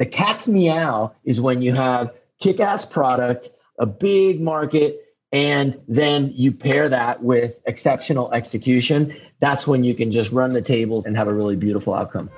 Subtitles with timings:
[0.00, 6.32] The cat's meow is when you have kick ass product, a big market, and then
[6.34, 9.14] you pair that with exceptional execution.
[9.40, 12.30] That's when you can just run the tables and have a really beautiful outcome.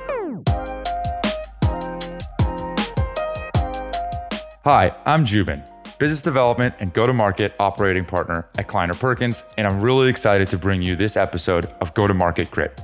[4.64, 5.62] Hi, I'm Jubin,
[6.00, 10.50] business development and go to market operating partner at Kleiner Perkins, and I'm really excited
[10.50, 12.82] to bring you this episode of Go to Market Grit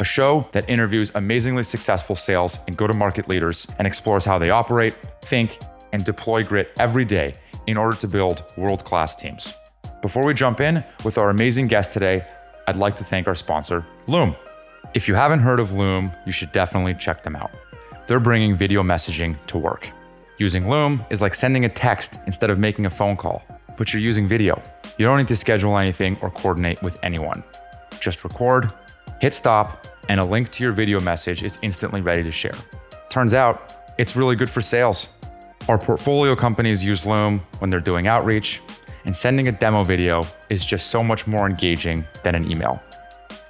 [0.00, 4.38] a show that interviews amazingly successful sales and go to market leaders and explores how
[4.38, 5.58] they operate, think,
[5.92, 7.34] and deploy grit every day
[7.66, 9.52] in order to build world class teams.
[10.00, 12.26] Before we jump in with our amazing guest today,
[12.66, 14.34] I'd like to thank our sponsor, Loom.
[14.94, 17.50] If you haven't heard of Loom, you should definitely check them out.
[18.06, 19.90] They're bringing video messaging to work.
[20.38, 23.42] Using Loom is like sending a text instead of making a phone call,
[23.76, 24.62] but you're using video.
[24.96, 27.44] You don't need to schedule anything or coordinate with anyone.
[28.00, 28.72] Just record,
[29.20, 32.56] hit stop, and a link to your video message is instantly ready to share.
[33.10, 35.06] Turns out, it's really good for sales.
[35.68, 38.60] Our portfolio companies use Loom when they're doing outreach,
[39.04, 42.82] and sending a demo video is just so much more engaging than an email.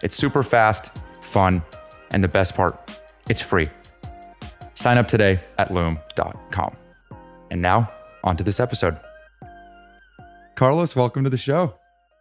[0.02, 1.62] It's super fast, fun,
[2.10, 2.90] and the best part,
[3.30, 3.68] it's free.
[4.74, 6.76] Sign up today at loom.com.
[7.50, 7.90] And now,
[8.22, 9.00] on to this episode.
[10.56, 11.74] Carlos, welcome to the show.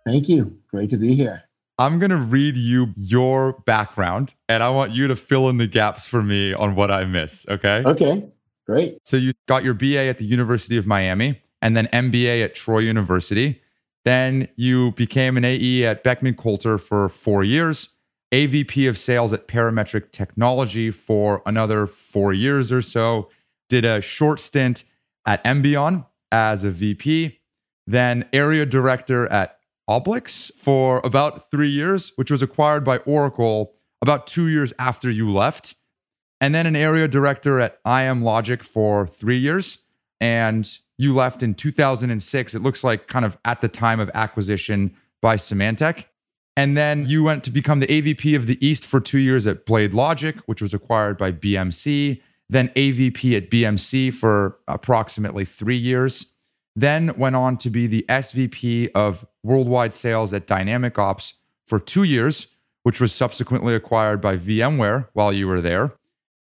[0.05, 0.59] Thank you.
[0.71, 1.48] Great to be here.
[1.80, 5.66] I'm going to read you your background and I want you to fill in the
[5.66, 7.47] gaps for me on what I miss.
[7.49, 7.81] Okay.
[7.86, 8.27] Okay.
[8.67, 8.99] Great.
[9.08, 12.80] So you got your BA at the University of Miami and then MBA at Troy
[12.80, 13.61] University.
[14.03, 17.89] Then you became an AE at Beckman Coulter for four years,
[18.33, 23.30] AVP of sales at Parametric Technology for another four years or so,
[23.69, 24.83] did a short stint
[25.25, 27.39] at Embion as a VP,
[27.88, 29.58] then area director at
[29.90, 35.34] Oblix for about three years, which was acquired by Oracle about two years after you
[35.34, 35.76] left.
[36.40, 39.80] And then an area director at IM Logic for three years.
[40.22, 42.56] And you left in 2006.
[42.56, 46.05] It looks like kind of at the time of acquisition by Symantec.
[46.55, 49.66] And then you went to become the AVP of the East for two years at
[49.66, 52.22] Blade Logic, which was acquired by BMC.
[52.49, 56.28] Then AVP at BMC for approximately three years
[56.82, 61.36] then went on to be the SVP of worldwide sales at Dynamic Ops
[61.67, 62.48] for two years,
[62.84, 65.94] which was subsequently acquired by VMware while you were there.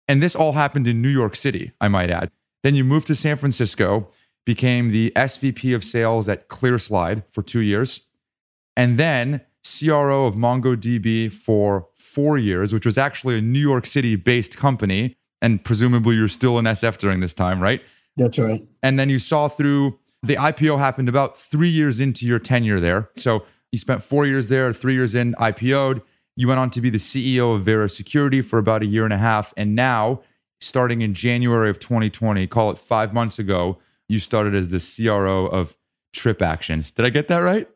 [0.07, 2.31] And this all happened in New York City, I might add.
[2.63, 4.09] Then you moved to San Francisco,
[4.45, 8.07] became the SVP of sales at ClearSlide for two years,
[8.77, 14.17] and then CRO of MongoDB for four years, which was actually a New York City
[14.17, 15.17] based company.
[15.43, 17.83] And presumably you're still in SF during this time, right?
[18.17, 18.67] That's right.
[18.83, 23.11] And then you saw through the IPO happened about three years into your tenure there.
[23.17, 26.03] So you spent four years there, three years in, IPO'd.
[26.37, 29.13] You went on to be the CEO of Vera Security for about a year and
[29.13, 29.53] a half.
[29.57, 30.23] And now,
[30.61, 35.47] starting in January of 2020, call it five months ago, you started as the CRO
[35.47, 35.77] of
[36.15, 36.95] TripActions.
[36.95, 37.69] Did I get that right?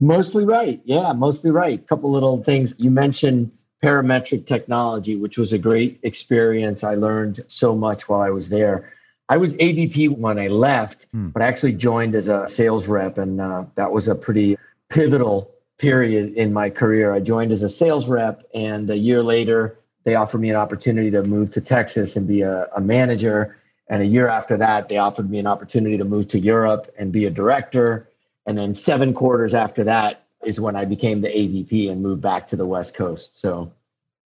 [0.00, 0.80] Mostly right.
[0.84, 1.80] Yeah, mostly right.
[1.80, 2.74] A couple little things.
[2.78, 3.50] You mentioned
[3.82, 6.84] parametric technology, which was a great experience.
[6.84, 8.92] I learned so much while I was there.
[9.28, 11.28] I was AVP when I left, hmm.
[11.28, 14.56] but I actually joined as a sales rep, and uh, that was a pretty
[14.88, 17.12] pivotal period in my career.
[17.12, 21.10] I joined as a sales rep, and a year later, they offered me an opportunity
[21.10, 23.56] to move to Texas and be a, a manager.
[23.88, 27.12] And a year after that, they offered me an opportunity to move to Europe and
[27.12, 28.08] be a director.
[28.46, 32.46] And then seven quarters after that is when I became the AVP and moved back
[32.48, 33.40] to the West Coast.
[33.40, 33.70] So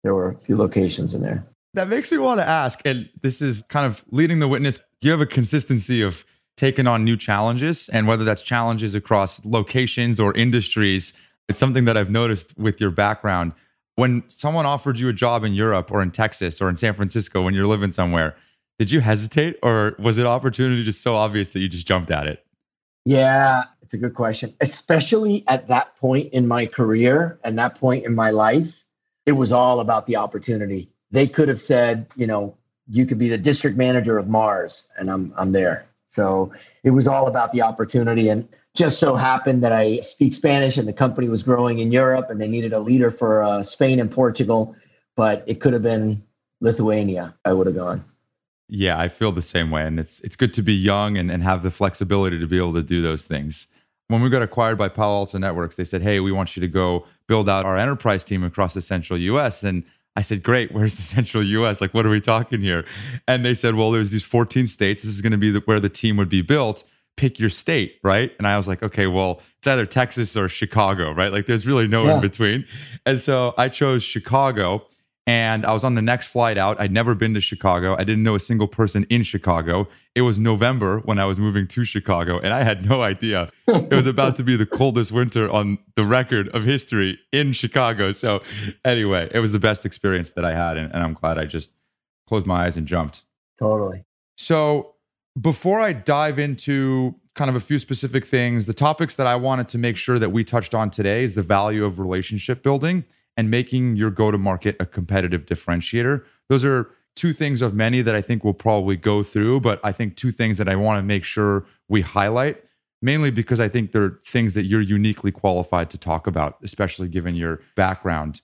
[0.03, 1.45] there were a few locations in there.
[1.75, 5.09] That makes me want to ask, and this is kind of leading the witness do
[5.09, 6.25] you have a consistency of
[6.57, 11.15] taking on new challenges and whether that's challenges across locations or industries?
[11.49, 13.53] It's something that I've noticed with your background.
[13.97, 17.43] When someone offered you a job in Europe or in Texas or in San Francisco
[17.43, 18.37] when you're living somewhere,
[18.79, 22.27] did you hesitate or was it opportunity just so obvious that you just jumped at
[22.27, 22.45] it?
[23.07, 24.55] Yeah, it's a good question.
[24.61, 28.85] Especially at that point in my career and that point in my life,
[29.25, 30.91] it was all about the opportunity.
[31.11, 32.57] They could have said, you know,
[32.89, 35.87] you could be the district manager of Mars, and I'm I'm there.
[36.07, 36.53] So
[36.83, 40.87] it was all about the opportunity, and just so happened that I speak Spanish, and
[40.87, 44.11] the company was growing in Europe, and they needed a leader for uh, Spain and
[44.11, 44.75] Portugal,
[45.17, 46.23] but it could have been
[46.61, 47.35] Lithuania.
[47.45, 48.05] I would have gone.
[48.69, 51.43] Yeah, I feel the same way, and it's it's good to be young and, and
[51.43, 53.69] have the flexibility to be able to do those things.
[54.09, 56.69] When we got acquired by Palo Alto Networks, they said, "Hey, we want you to
[56.69, 59.85] go build out our enterprise team across the central U.S." and
[60.21, 61.81] I said, Great, where's the central US?
[61.81, 62.85] Like, what are we talking here?
[63.27, 65.01] And they said, Well, there's these 14 states.
[65.01, 66.85] This is going to be the, where the team would be built.
[67.17, 68.31] Pick your state, right?
[68.37, 71.33] And I was like, Okay, well, it's either Texas or Chicago, right?
[71.33, 72.17] Like, there's really no yeah.
[72.17, 72.67] in between.
[73.07, 74.87] And so I chose Chicago.
[75.31, 76.81] And I was on the next flight out.
[76.81, 77.95] I'd never been to Chicago.
[77.97, 79.87] I didn't know a single person in Chicago.
[80.17, 83.93] It was November when I was moving to Chicago, and I had no idea it
[83.93, 88.11] was about to be the coldest winter on the record of history in Chicago.
[88.11, 88.43] So,
[88.85, 90.77] anyway, it was the best experience that I had.
[90.77, 91.71] And, and I'm glad I just
[92.27, 93.23] closed my eyes and jumped.
[93.61, 94.03] Totally.
[94.37, 94.97] So,
[95.41, 99.69] before I dive into kind of a few specific things, the topics that I wanted
[99.69, 103.05] to make sure that we touched on today is the value of relationship building
[103.41, 106.23] and making your go to market a competitive differentiator.
[106.51, 109.93] Those are two things of many that I think we'll probably go through, but I
[109.93, 112.63] think two things that I want to make sure we highlight,
[113.01, 117.35] mainly because I think they're things that you're uniquely qualified to talk about, especially given
[117.35, 118.43] your background.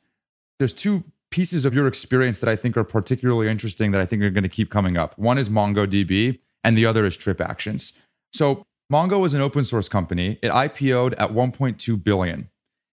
[0.59, 4.23] There's two pieces of your experience that I think are particularly interesting that I think
[4.23, 5.19] are going to keep coming up.
[5.19, 7.99] One is MongoDB, and the other is TripActions.
[8.33, 10.39] So, Mongo is an open source company.
[10.43, 12.49] It IPO'd at 1.2 billion.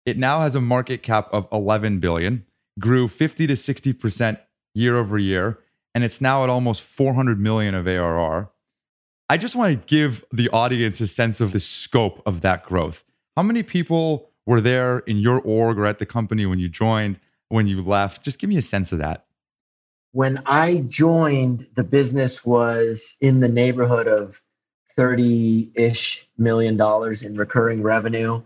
[0.07, 2.45] It now has a market cap of 11 billion,
[2.79, 4.39] grew 50 to 60%
[4.73, 5.59] year over year,
[5.93, 8.49] and it's now at almost 400 million of ARR.
[9.29, 13.03] I just want to give the audience a sense of the scope of that growth.
[13.35, 17.19] How many people were there in your org or at the company when you joined,
[17.49, 18.23] when you left?
[18.23, 19.25] Just give me a sense of that.
[20.13, 24.41] When I joined, the business was in the neighborhood of
[24.95, 28.41] 30 ish million dollars in recurring revenue.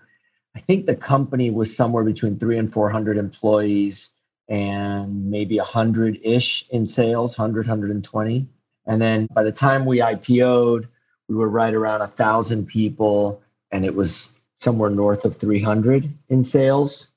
[0.56, 4.10] I think the company was somewhere between three and 400 employees
[4.50, 8.48] and maybe 100 ish in sales, 100, 120.
[8.86, 10.88] And then by the time we IPO'd,
[11.30, 16.44] we were right around a thousand people and it was somewhere north of 300 in
[16.44, 17.10] sales.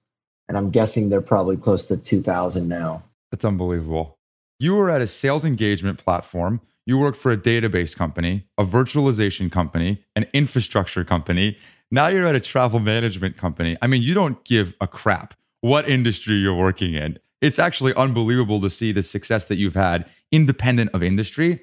[0.49, 3.03] And I'm guessing they're probably close to 2,000 now.
[3.33, 4.17] That's unbelievable.
[4.61, 6.61] You were at a sales engagement platform.
[6.87, 11.59] You worked for a database company, a virtualization company, an infrastructure company,
[11.95, 13.77] now you're at a travel management company.
[13.81, 17.19] I mean, you don't give a crap what industry you're working in.
[17.41, 21.61] It's actually unbelievable to see the success that you've had independent of industry.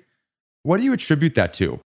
[0.63, 1.79] What do you attribute that to?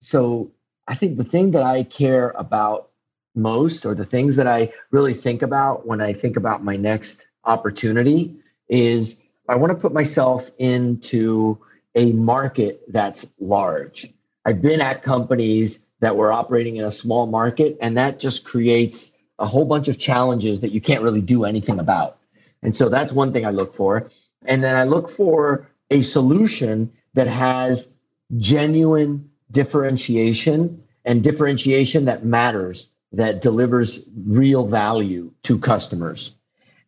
[0.00, 0.50] So,
[0.88, 2.90] I think the thing that I care about
[3.34, 7.26] most, or the things that I really think about when I think about my next
[7.44, 8.34] opportunity,
[8.68, 11.58] is I want to put myself into
[11.96, 14.12] a market that's large.
[14.44, 17.78] I've been at companies that we're operating in a small market.
[17.80, 21.78] And that just creates a whole bunch of challenges that you can't really do anything
[21.78, 22.18] about.
[22.62, 24.10] And so that's one thing I look for.
[24.44, 27.92] And then I look for a solution that has
[28.38, 36.32] genuine differentiation and differentiation that matters, that delivers real value to customers.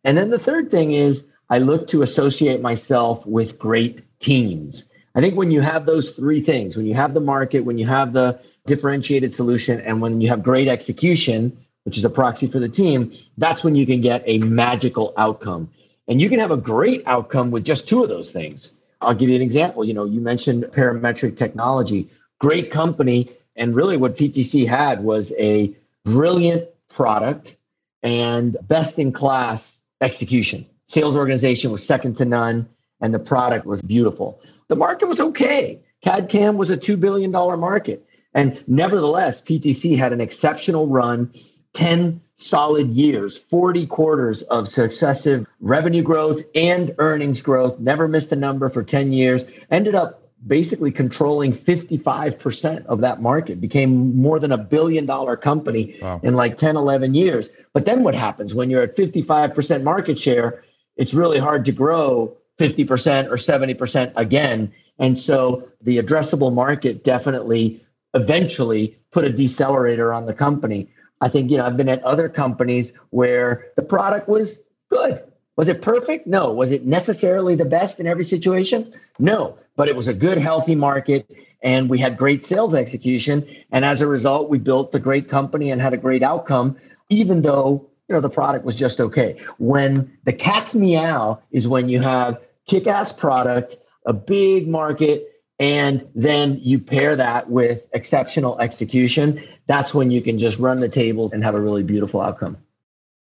[0.03, 4.85] And then the third thing is I look to associate myself with great teams.
[5.15, 7.87] I think when you have those three things, when you have the market, when you
[7.87, 9.79] have the differentiated solution.
[9.81, 13.75] And when you have great execution, which is a proxy for the team, that's when
[13.75, 15.69] you can get a magical outcome.
[16.07, 18.75] And you can have a great outcome with just two of those things.
[19.01, 19.85] I'll give you an example.
[19.85, 22.09] You know, you mentioned parametric technology,
[22.39, 23.29] great company.
[23.55, 25.73] And really, what PTC had was a
[26.05, 27.55] brilliant product
[28.03, 30.65] and best in class execution.
[30.87, 32.67] Sales organization was second to none,
[33.01, 34.41] and the product was beautiful.
[34.67, 35.79] The market was okay.
[36.03, 38.05] CAD CAM was a $2 billion market.
[38.33, 41.31] And nevertheless, PTC had an exceptional run,
[41.73, 48.35] 10 solid years, 40 quarters of successive revenue growth and earnings growth, never missed a
[48.35, 54.53] number for 10 years, ended up basically controlling 55% of that market, became more than
[54.53, 56.21] a billion dollar company wow.
[56.23, 57.49] in like 10, 11 years.
[57.73, 60.63] But then what happens when you're at 55% market share?
[60.95, 64.73] It's really hard to grow 50% or 70% again.
[64.97, 70.89] And so the addressable market definitely eventually put a decelerator on the company.
[71.21, 75.23] I think, you know, I've been at other companies where the product was good.
[75.57, 76.25] Was it perfect?
[76.25, 76.53] No.
[76.53, 78.93] Was it necessarily the best in every situation?
[79.19, 79.57] No.
[79.75, 81.29] But it was a good, healthy market
[81.61, 83.45] and we had great sales execution.
[83.71, 86.77] And as a result, we built a great company and had a great outcome,
[87.09, 89.37] even though, you know, the product was just okay.
[89.57, 93.75] When the cat's meow is when you have kick ass product,
[94.05, 100.39] a big market, and then you pair that with exceptional execution, that's when you can
[100.39, 102.57] just run the tables and have a really beautiful outcome.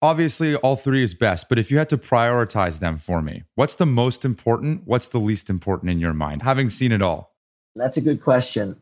[0.01, 3.75] Obviously, all three is best, but if you had to prioritize them for me, what's
[3.75, 4.82] the most important?
[4.86, 7.34] What's the least important in your mind, having seen it all?
[7.75, 8.75] That's a good question.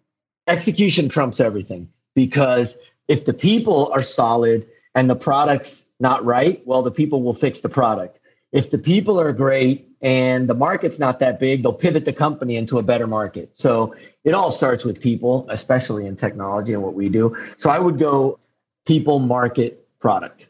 [0.48, 2.76] Execution trumps everything because
[3.08, 7.62] if the people are solid and the product's not right, well, the people will fix
[7.62, 8.18] the product.
[8.52, 12.58] If the people are great and the market's not that big, they'll pivot the company
[12.58, 13.52] into a better market.
[13.54, 17.36] So it all starts with people, especially in technology and what we do.
[17.58, 18.40] So I would go
[18.86, 20.48] people, market, product.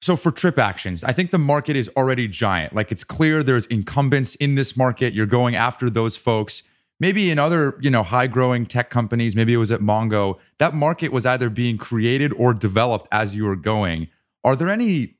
[0.00, 2.74] So for trip actions, I think the market is already giant.
[2.74, 5.12] Like it's clear there's incumbents in this market.
[5.12, 6.62] You're going after those folks.
[7.00, 10.74] Maybe in other, you know, high growing tech companies, maybe it was at Mongo, that
[10.74, 14.08] market was either being created or developed as you were going.
[14.44, 15.16] Are there any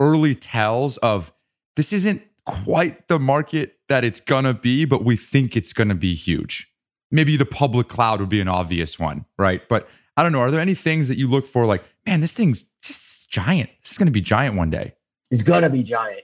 [0.00, 1.32] early tells of
[1.78, 6.12] this isn't quite the market that it's to be, but we think it's to be
[6.12, 6.68] huge?
[7.12, 9.62] Maybe the public cloud would be an obvious one, right?
[9.68, 10.40] But I don't know.
[10.40, 13.70] Are there any things that you look for like, man, this thing's just giant.
[13.84, 14.94] This is to be giant one day.
[15.30, 16.22] It's to be giant.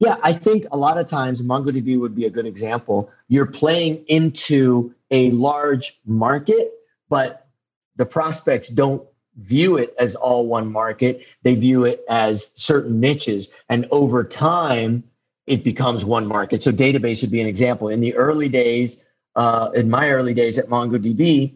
[0.00, 3.08] Yeah, I think a lot of times MongoDB would be a good example.
[3.28, 6.72] You're playing into a large market,
[7.08, 7.46] but
[7.94, 11.24] the prospects don't view it as all one market.
[11.42, 13.48] They view it as certain niches.
[13.68, 15.04] And over time,
[15.46, 16.62] it becomes one market.
[16.62, 17.88] So database would be an example.
[17.88, 18.98] In the early days,
[19.36, 21.54] uh, in my early days at MongoDB,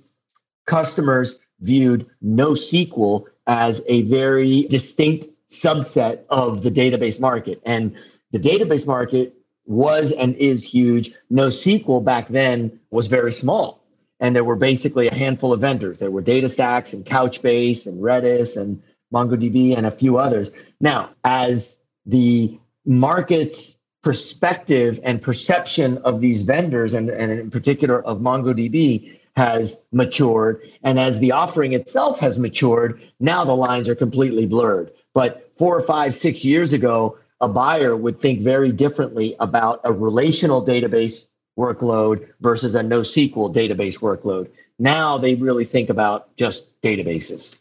[0.67, 7.61] customers viewed NoSQL as a very distinct subset of the database market.
[7.65, 7.97] And
[8.31, 9.35] the database market
[9.67, 11.13] was and is huge.
[11.33, 13.80] NoSQL back then was very small.
[14.21, 15.99] And there were basically a handful of vendors.
[15.99, 20.53] There were DataStax and Couchbase and Redis and MongoDB and a few others.
[20.81, 28.21] Now, as the market's perspective and perception of these vendors, and, and in particular of
[28.21, 30.63] MongoDB, has matured.
[30.83, 34.93] And as the offering itself has matured, now the lines are completely blurred.
[35.15, 39.93] But four or five, six years ago, a buyer would think very differently about a
[39.93, 41.27] relational database
[41.61, 44.49] workload versus a NoSQL database workload.
[44.79, 47.57] Now they really think about just databases.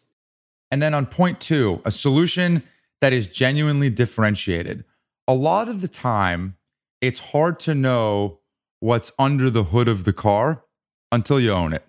[0.72, 2.64] And then on point two, a solution
[3.02, 4.86] that is genuinely differentiated.
[5.28, 6.56] A lot of the time,
[7.02, 8.40] it's hard to know
[8.80, 10.64] what's under the hood of the car
[11.12, 11.86] until you own it.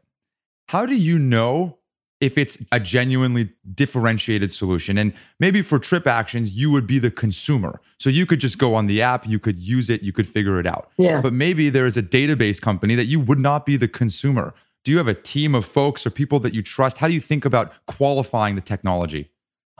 [0.68, 1.78] How do you know
[2.20, 4.98] if it's a genuinely differentiated solution?
[4.98, 7.80] And maybe for trip actions, you would be the consumer.
[7.98, 10.60] So you could just go on the app, you could use it, you could figure
[10.60, 10.90] it out.
[10.96, 11.20] Yeah.
[11.20, 14.54] But maybe there is a database company that you would not be the consumer.
[14.84, 16.98] Do you have a team of folks or people that you trust?
[16.98, 19.30] How do you think about qualifying the technology?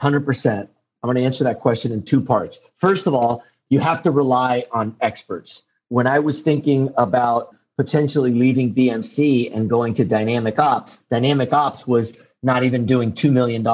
[0.01, 0.67] 100%.
[1.03, 2.59] I'm going to answer that question in two parts.
[2.77, 5.63] First of all, you have to rely on experts.
[5.89, 11.03] When I was thinking about potentially leaving BMC and going to Dynamic Ops.
[11.09, 13.65] Dynamic Ops was not even doing $2 million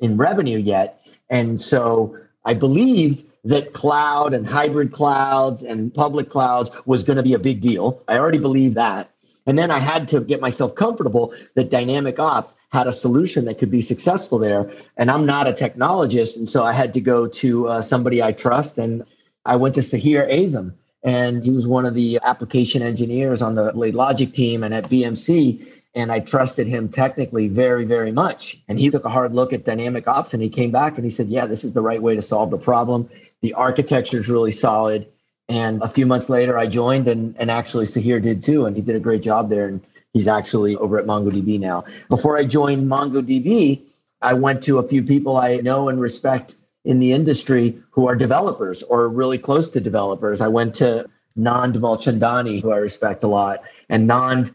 [0.00, 1.02] in revenue yet.
[1.28, 7.22] And so I believed that cloud and hybrid clouds and public clouds was going to
[7.22, 8.02] be a big deal.
[8.08, 9.10] I already believed that.
[9.48, 13.58] And then I had to get myself comfortable that Dynamic Ops had a solution that
[13.58, 14.72] could be successful there.
[14.96, 16.36] And I'm not a technologist.
[16.36, 18.76] And so I had to go to uh, somebody I trust.
[18.76, 19.04] And
[19.44, 23.70] I went to Sahir Azam and he was one of the application engineers on the
[23.72, 25.64] Blade Logic team and at BMC.
[25.96, 28.58] And I trusted him technically very, very much.
[28.68, 31.10] And he took a hard look at dynamic ops and he came back and he
[31.10, 33.08] said, Yeah, this is the right way to solve the problem.
[33.40, 35.08] The architecture is really solid.
[35.48, 38.66] And a few months later, I joined, and, and actually Sahir did too.
[38.66, 39.68] And he did a great job there.
[39.68, 39.80] And
[40.12, 41.84] he's actually over at MongoDB now.
[42.08, 43.82] Before I joined MongoDB,
[44.22, 48.16] I went to a few people I know and respect in the industry who are
[48.16, 50.40] developers or really close to developers.
[50.40, 51.06] I went to
[51.38, 54.54] Nand Mulchandani, who I respect a lot, and Nand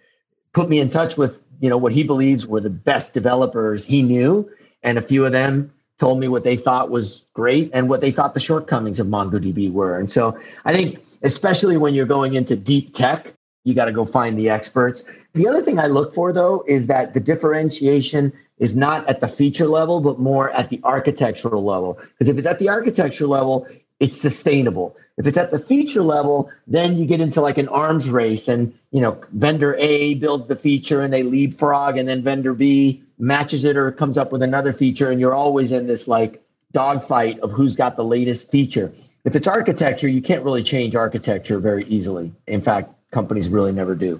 [0.54, 4.02] put me in touch with you know what he believes were the best developers he
[4.02, 4.50] knew,
[4.84, 8.10] and a few of them told me what they thought was great and what they
[8.10, 10.00] thought the shortcomings of MongoDB were.
[10.00, 14.06] And so I think, especially when you're going into deep tech, you got to go
[14.06, 15.04] find the experts.
[15.34, 19.28] The other thing I look for, though, is that the differentiation is not at the
[19.28, 22.00] feature level, but more at the architectural level.
[22.02, 23.68] Because if it's at the architecture level,
[24.00, 24.96] it's sustainable.
[25.18, 28.74] If it's at the feature level, then you get into like an arms race, and
[28.92, 33.66] you know, vendor A builds the feature and they leapfrog, and then vendor B matches
[33.66, 37.52] it or comes up with another feature, and you're always in this like dogfight of
[37.52, 38.92] who's got the latest feature.
[39.24, 42.34] If it's architecture, you can't really change architecture very easily.
[42.48, 44.20] In fact, companies really never do.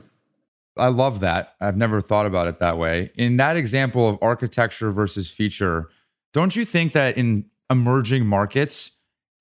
[0.78, 1.56] I love that.
[1.60, 3.12] I've never thought about it that way.
[3.16, 5.90] In that example of architecture versus feature,
[6.34, 8.92] don't you think that in emerging markets,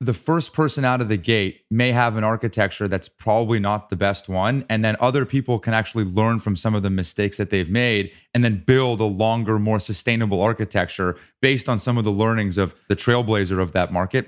[0.01, 3.97] the first person out of the gate may have an architecture that's probably not the
[3.97, 4.65] best one.
[4.71, 8.11] And then other people can actually learn from some of the mistakes that they've made
[8.33, 12.75] and then build a longer, more sustainable architecture based on some of the learnings of
[12.89, 14.27] the trailblazer of that market?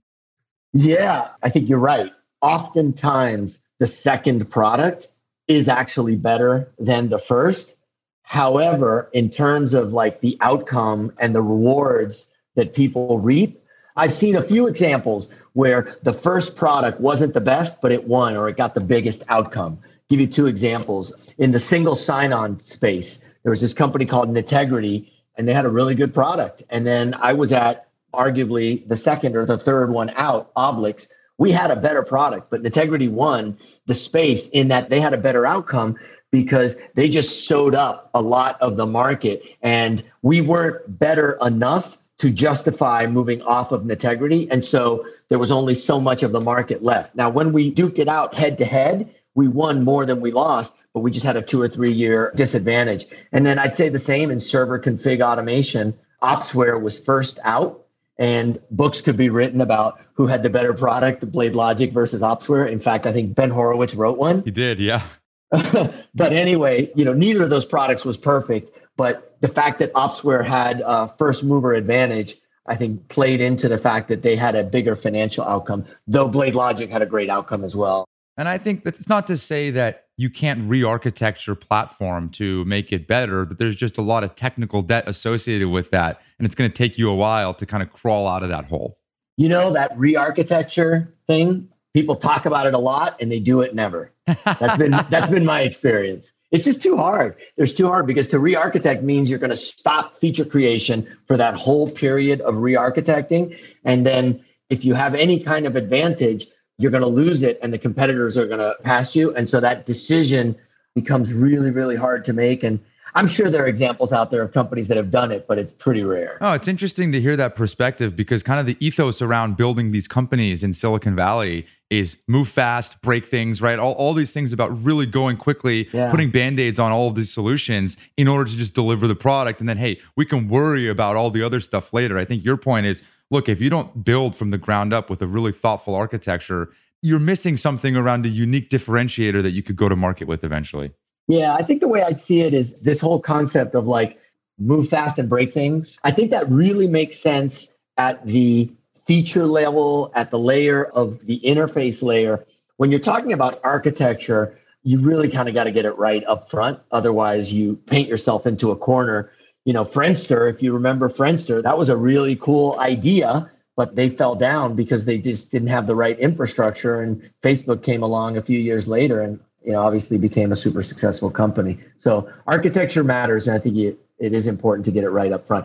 [0.74, 2.12] Yeah, I think you're right.
[2.42, 5.08] Oftentimes, the second product
[5.48, 7.76] is actually better than the first.
[8.24, 12.26] However, in terms of like the outcome and the rewards
[12.56, 13.61] that people reap,
[13.96, 18.36] I've seen a few examples where the first product wasn't the best, but it won
[18.36, 19.78] or it got the biggest outcome.
[20.08, 21.32] Give you two examples.
[21.38, 25.64] In the single sign on space, there was this company called Netegrity, and they had
[25.64, 26.62] a really good product.
[26.70, 31.08] And then I was at arguably the second or the third one out, Oblix,
[31.38, 35.18] we had a better product, but Netegrity won the space in that they had a
[35.18, 35.98] better outcome
[36.30, 41.98] because they just sewed up a lot of the market and we weren't better enough
[42.18, 44.48] to justify moving off of Netegrity.
[44.50, 47.14] And so there was only so much of the market left.
[47.14, 50.76] Now, when we duked it out head to head, we won more than we lost,
[50.92, 53.06] but we just had a two or three year disadvantage.
[53.32, 55.94] And then I'd say the same in server config automation.
[56.22, 57.86] Opsware was first out,
[58.18, 62.22] and books could be written about who had the better product, the Blade Logic versus
[62.22, 62.70] Opsware.
[62.70, 64.42] In fact, I think Ben Horowitz wrote one.
[64.42, 65.02] He did, yeah.
[65.50, 68.70] but anyway, you know, neither of those products was perfect.
[68.96, 73.78] But the fact that Opsware had a first mover advantage, I think, played into the
[73.78, 75.84] fact that they had a bigger financial outcome.
[76.06, 78.04] Though Blade Logic had a great outcome as well.
[78.36, 82.92] And I think that's not to say that you can't re-architect your platform to make
[82.92, 86.54] it better, but there's just a lot of technical debt associated with that, and it's
[86.54, 88.98] going to take you a while to kind of crawl out of that hole.
[89.36, 91.68] You know that re-architecture thing.
[91.94, 94.12] People talk about it a lot, and they do it never.
[94.26, 96.31] That's been that's been my experience.
[96.52, 97.36] It's just too hard.
[97.56, 101.54] There's too hard because to re-architect means you're going to stop feature creation for that
[101.54, 106.46] whole period of re-architecting, and then if you have any kind of advantage,
[106.78, 109.34] you're going to lose it and the competitors are going to pass you.
[109.34, 110.56] And so that decision
[110.94, 112.62] becomes really, really hard to make.
[112.62, 112.80] And
[113.14, 115.72] I'm sure there are examples out there of companies that have done it, but it's
[115.72, 116.38] pretty rare.
[116.40, 120.08] Oh, it's interesting to hear that perspective because kind of the ethos around building these
[120.08, 123.78] companies in Silicon Valley is move fast, break things, right?
[123.78, 126.10] All, all these things about really going quickly, yeah.
[126.10, 129.60] putting band aids on all of these solutions in order to just deliver the product.
[129.60, 132.16] And then, hey, we can worry about all the other stuff later.
[132.16, 135.22] I think your point is look, if you don't build from the ground up with
[135.22, 139.88] a really thoughtful architecture, you're missing something around a unique differentiator that you could go
[139.88, 140.92] to market with eventually.
[141.28, 144.18] Yeah, I think the way I'd see it is this whole concept of like
[144.58, 145.98] move fast and break things.
[146.04, 148.70] I think that really makes sense at the
[149.06, 152.44] feature level, at the layer of the interface layer.
[152.76, 156.50] When you're talking about architecture, you really kind of got to get it right up
[156.50, 156.80] front.
[156.90, 159.32] Otherwise, you paint yourself into a corner
[159.64, 164.08] you know, Friendster, if you remember Friendster, that was a really cool idea, but they
[164.08, 167.00] fell down because they just didn't have the right infrastructure.
[167.00, 170.82] And Facebook came along a few years later and, you know, obviously became a super
[170.82, 171.78] successful company.
[171.98, 173.46] So architecture matters.
[173.46, 175.64] And I think it, it is important to get it right up front.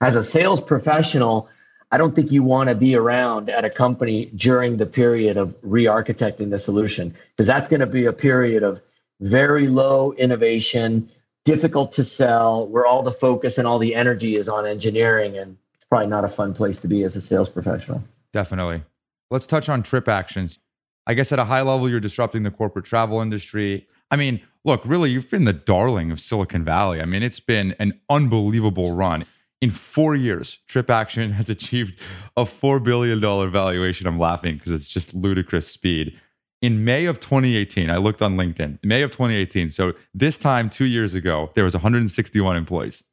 [0.00, 1.48] As a sales professional,
[1.90, 5.54] I don't think you want to be around at a company during the period of
[5.62, 8.80] re architecting the solution because that's going to be a period of
[9.20, 11.08] very low innovation,
[11.44, 15.38] difficult to sell, where all the focus and all the energy is on engineering.
[15.38, 18.02] And it's probably not a fun place to be as a sales professional.
[18.32, 18.82] Definitely.
[19.30, 20.58] Let's touch on TripActions.
[21.06, 23.86] I guess at a high level, you're disrupting the corporate travel industry.
[24.10, 27.00] I mean, look, really, you've been the darling of Silicon Valley.
[27.00, 29.24] I mean, it's been an unbelievable run.
[29.60, 31.98] In four years, TripAction has achieved
[32.36, 34.06] a $4 billion valuation.
[34.06, 36.18] I'm laughing because it's just ludicrous speed
[36.64, 38.78] in May of 2018, I looked on LinkedIn.
[38.82, 39.68] May of 2018.
[39.68, 43.04] So this time, two years ago, there was 161 employees.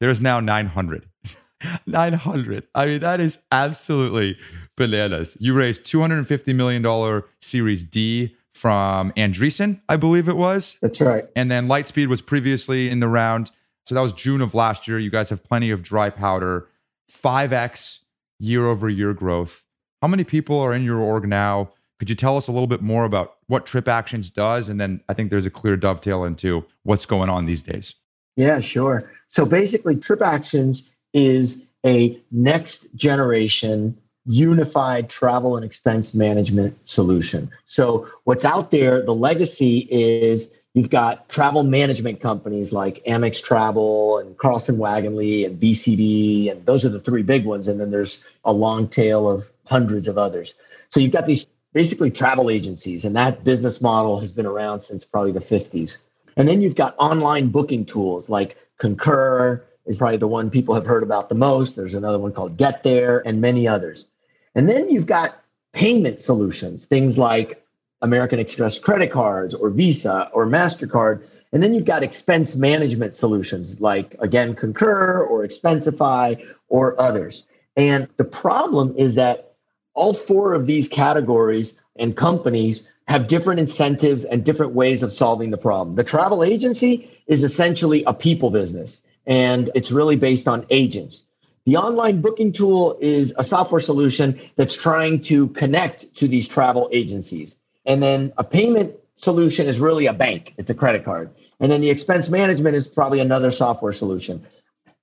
[0.00, 1.06] There is now 900.
[1.86, 2.66] 900.
[2.74, 4.36] I mean, that is absolutely
[4.80, 10.76] You raised $250 million Series D from Andreessen, I believe it was.
[10.82, 11.24] That's right.
[11.34, 13.50] And then Lightspeed was previously in the round.
[13.86, 14.98] So that was June of last year.
[14.98, 16.68] You guys have plenty of dry powder,
[17.10, 18.00] 5x
[18.38, 19.64] year over year growth.
[20.02, 21.72] How many people are in your org now?
[21.98, 24.68] Could you tell us a little bit more about what TripActions does?
[24.68, 27.94] And then I think there's a clear dovetail into what's going on these days.
[28.36, 29.10] Yeah, sure.
[29.28, 37.50] So basically, TripActions is a next generation unified travel and expense management solution.
[37.66, 44.18] So what's out there, the legacy is you've got travel management companies like Amex Travel
[44.18, 47.66] and Carlson Wagonlit and BCD, and those are the three big ones.
[47.66, 50.54] And then there's a long tail of hundreds of others.
[50.90, 55.04] So you've got these basically travel agencies, and that business model has been around since
[55.04, 55.98] probably the 50s.
[56.36, 60.86] And then you've got online booking tools like Concur is probably the one people have
[60.86, 61.76] heard about the most.
[61.76, 64.06] There's another one called Get There and many others.
[64.54, 67.64] And then you've got payment solutions, things like
[68.02, 71.22] American Express credit cards or Visa or MasterCard.
[71.52, 77.46] And then you've got expense management solutions like, again, Concur or Expensify or others.
[77.76, 79.54] And the problem is that
[79.94, 85.50] all four of these categories and companies have different incentives and different ways of solving
[85.50, 85.96] the problem.
[85.96, 91.22] The travel agency is essentially a people business, and it's really based on agents.
[91.64, 96.88] The online booking tool is a software solution that's trying to connect to these travel
[96.92, 97.54] agencies.
[97.86, 101.30] And then a payment solution is really a bank, it's a credit card.
[101.60, 104.44] And then the expense management is probably another software solution.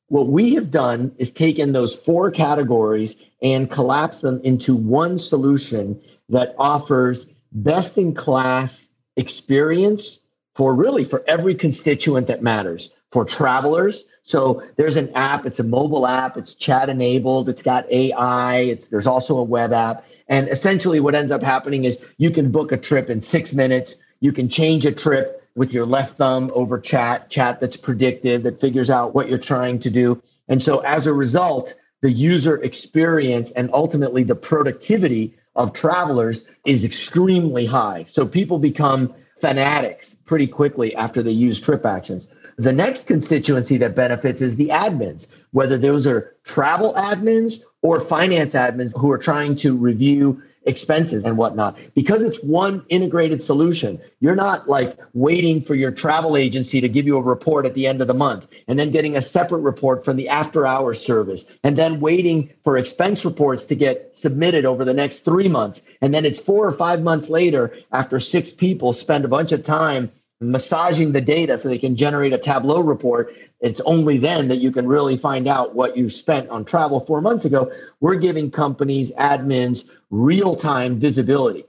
[0.09, 6.01] what we have done is taken those four categories and collapsed them into one solution
[6.29, 8.87] that offers best in class
[9.17, 10.21] experience
[10.55, 15.63] for really for every constituent that matters for travelers so there's an app it's a
[15.63, 20.47] mobile app it's chat enabled it's got ai it's there's also a web app and
[20.49, 24.31] essentially what ends up happening is you can book a trip in 6 minutes you
[24.31, 28.89] can change a trip with your left thumb over chat chat that's predictive that figures
[28.89, 33.69] out what you're trying to do and so as a result the user experience and
[33.73, 38.05] ultimately the productivity of travelers is extremely high.
[38.07, 42.27] So people become fanatics pretty quickly after they use trip actions.
[42.59, 48.55] The next constituency that benefits is the admins, whether those are travel admins or finance
[48.55, 51.77] admins who are trying to review expenses and whatnot.
[51.93, 57.05] Because it's one integrated solution, you're not like waiting for your travel agency to give
[57.05, 60.03] you a report at the end of the month and then getting a separate report
[60.03, 64.83] from the after hours service and then waiting for expense reports to get submitted over
[64.83, 65.81] the next three months.
[66.01, 69.63] And then it's four or five months later after six people spend a bunch of
[69.63, 73.33] time massaging the data so they can generate a Tableau report.
[73.59, 77.21] It's only then that you can really find out what you spent on travel four
[77.21, 77.71] months ago.
[77.99, 81.65] We're giving companies, admins, real time visibility.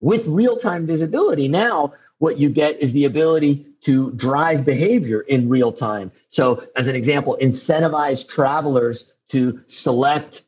[0.00, 5.48] With real time visibility, now what you get is the ability to drive behavior in
[5.48, 6.12] real time.
[6.28, 10.42] So, as an example, incentivize travelers to select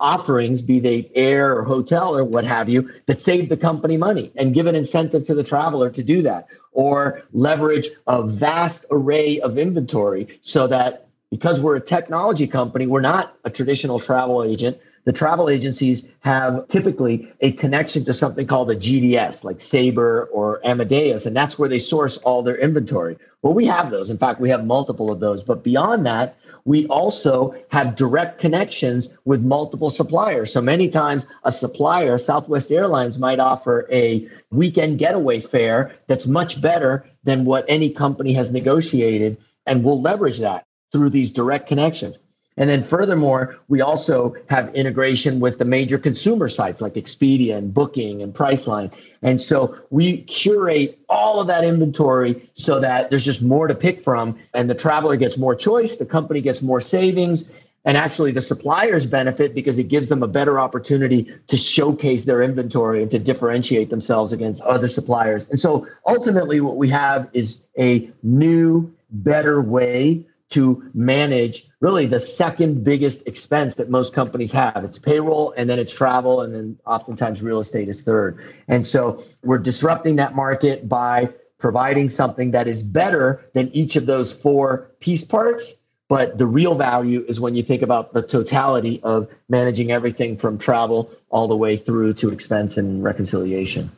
[0.00, 4.32] offerings, be they air or hotel or what have you, that save the company money
[4.36, 9.40] and give an incentive to the traveler to do that, or leverage a vast array
[9.40, 14.78] of inventory so that because we're a technology company, we're not a traditional travel agent.
[15.04, 20.60] The travel agencies have typically a connection to something called a GDS, like Sabre or
[20.66, 23.16] Amadeus, and that's where they source all their inventory.
[23.42, 24.10] Well, we have those.
[24.10, 25.42] In fact, we have multiple of those.
[25.42, 26.36] But beyond that,
[26.68, 30.52] we also have direct connections with multiple suppliers.
[30.52, 36.60] So many times, a supplier, Southwest Airlines, might offer a weekend getaway fare that's much
[36.60, 39.38] better than what any company has negotiated.
[39.64, 42.18] And we'll leverage that through these direct connections.
[42.58, 47.72] And then furthermore, we also have integration with the major consumer sites like Expedia and
[47.72, 48.92] Booking and Priceline.
[49.22, 54.04] And so we curate all of that inventory so that there's just more to pick
[54.04, 57.50] from and the traveler gets more choice, the company gets more savings,
[57.84, 62.42] and actually the suppliers benefit because it gives them a better opportunity to showcase their
[62.42, 65.48] inventory and to differentiate themselves against other suppliers.
[65.48, 72.20] And so ultimately what we have is a new better way to manage really the
[72.20, 74.82] second biggest expense that most companies have.
[74.84, 78.42] It's payroll and then it's travel and then oftentimes real estate is third.
[78.66, 84.06] And so we're disrupting that market by providing something that is better than each of
[84.06, 85.74] those four piece parts.
[86.08, 90.56] But the real value is when you think about the totality of managing everything from
[90.56, 93.90] travel all the way through to expense and reconciliation.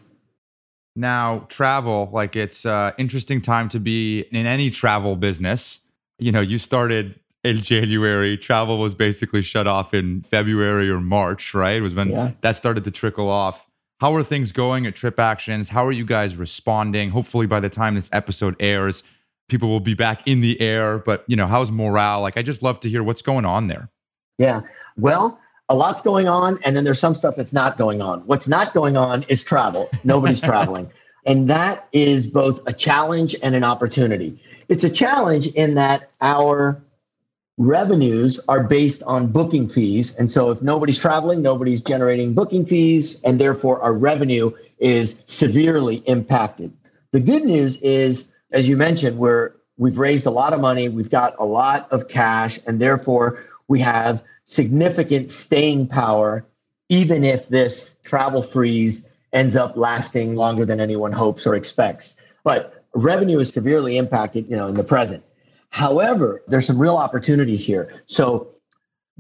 [0.96, 5.79] Now, travel, like it's uh interesting time to be in any travel business
[6.20, 8.36] you know, you started in January.
[8.36, 11.76] Travel was basically shut off in February or March, right?
[11.76, 12.32] It was when yeah.
[12.40, 13.66] that started to trickle off.
[14.00, 15.68] How are things going at Trip Actions?
[15.68, 17.10] How are you guys responding?
[17.10, 19.02] Hopefully, by the time this episode airs,
[19.48, 20.98] people will be back in the air.
[20.98, 22.22] But you know, how's morale?
[22.22, 23.90] Like, I just love to hear what's going on there.
[24.38, 24.62] Yeah.
[24.96, 28.20] Well, a lot's going on, and then there's some stuff that's not going on.
[28.20, 29.90] What's not going on is travel.
[30.02, 30.90] Nobody's traveling.
[31.26, 34.42] And that is both a challenge and an opportunity.
[34.70, 36.80] It's a challenge in that our
[37.58, 40.14] revenues are based on booking fees.
[40.14, 45.96] And so if nobody's traveling, nobody's generating booking fees, and therefore our revenue is severely
[46.06, 46.72] impacted.
[47.10, 51.10] The good news is, as you mentioned, we're we've raised a lot of money, we've
[51.10, 56.44] got a lot of cash, and therefore we have significant staying power,
[56.88, 62.14] even if this travel freeze ends up lasting longer than anyone hopes or expects.
[62.44, 65.22] But revenue is severely impacted, you know, in the present.
[65.70, 68.02] However, there's some real opportunities here.
[68.06, 68.48] So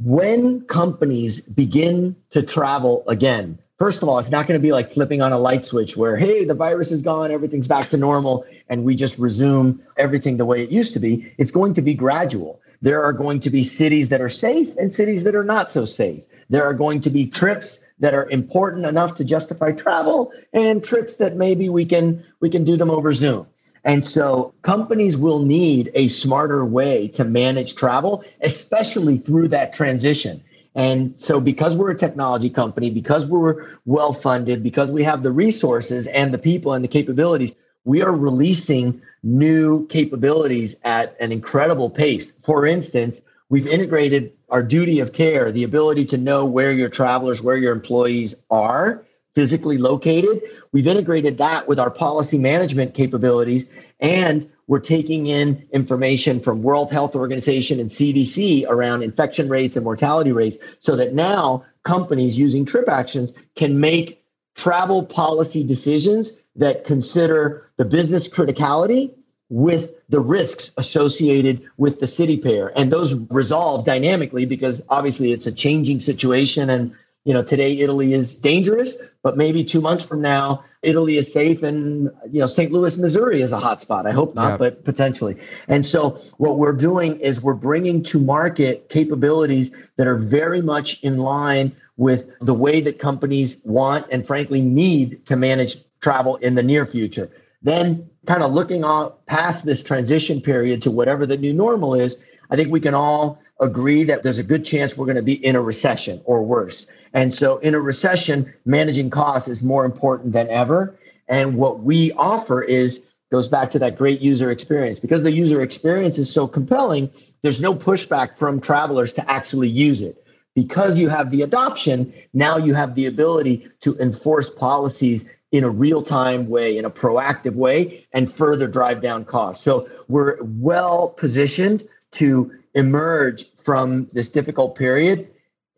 [0.02, 4.92] when companies begin to travel again, first of all, it's not going to be like
[4.92, 8.44] flipping on a light switch where, hey, the virus is gone, everything's back to normal,
[8.68, 11.32] and we just resume everything the way it used to be.
[11.38, 12.60] It's going to be gradual.
[12.82, 15.84] There are going to be cities that are safe and cities that are not so
[15.84, 16.24] safe.
[16.48, 21.14] There are going to be trips that are important enough to justify travel and trips
[21.16, 23.46] that maybe we can we can do them over Zoom.
[23.84, 30.42] And so companies will need a smarter way to manage travel, especially through that transition.
[30.74, 35.32] And so, because we're a technology company, because we're well funded, because we have the
[35.32, 37.52] resources and the people and the capabilities,
[37.84, 42.32] we are releasing new capabilities at an incredible pace.
[42.44, 47.42] For instance, we've integrated our duty of care, the ability to know where your travelers,
[47.42, 50.42] where your employees are physically located.
[50.72, 53.66] We've integrated that with our policy management capabilities
[54.00, 59.84] and we're taking in information from World Health Organization and CDC around infection rates and
[59.84, 66.84] mortality rates so that now companies using trip actions can make travel policy decisions that
[66.84, 69.12] consider the business criticality
[69.48, 75.46] with the risks associated with the city pair and those resolve dynamically because obviously it's
[75.46, 80.22] a changing situation and you know today italy is dangerous but maybe two months from
[80.22, 84.34] now italy is safe and you know st louis missouri is a hotspot i hope
[84.34, 85.36] not but potentially.
[85.68, 91.02] And so what we're doing is we're bringing to market capabilities that are very much
[91.02, 96.54] in line with the way that companies want and frankly need to manage travel in
[96.54, 97.30] the near future.
[97.62, 102.22] Then kind of looking on past this transition period to whatever the new normal is
[102.50, 105.44] i think we can all agree that there's a good chance we're going to be
[105.44, 110.32] in a recession or worse and so in a recession, managing costs is more important
[110.32, 110.96] than ever.
[111.28, 114.98] And what we offer is goes back to that great user experience.
[114.98, 117.10] Because the user experience is so compelling,
[117.42, 120.24] there's no pushback from travelers to actually use it.
[120.54, 125.70] Because you have the adoption, now you have the ability to enforce policies in a
[125.70, 129.62] real time way, in a proactive way, and further drive down costs.
[129.62, 135.28] So we're well positioned to emerge from this difficult period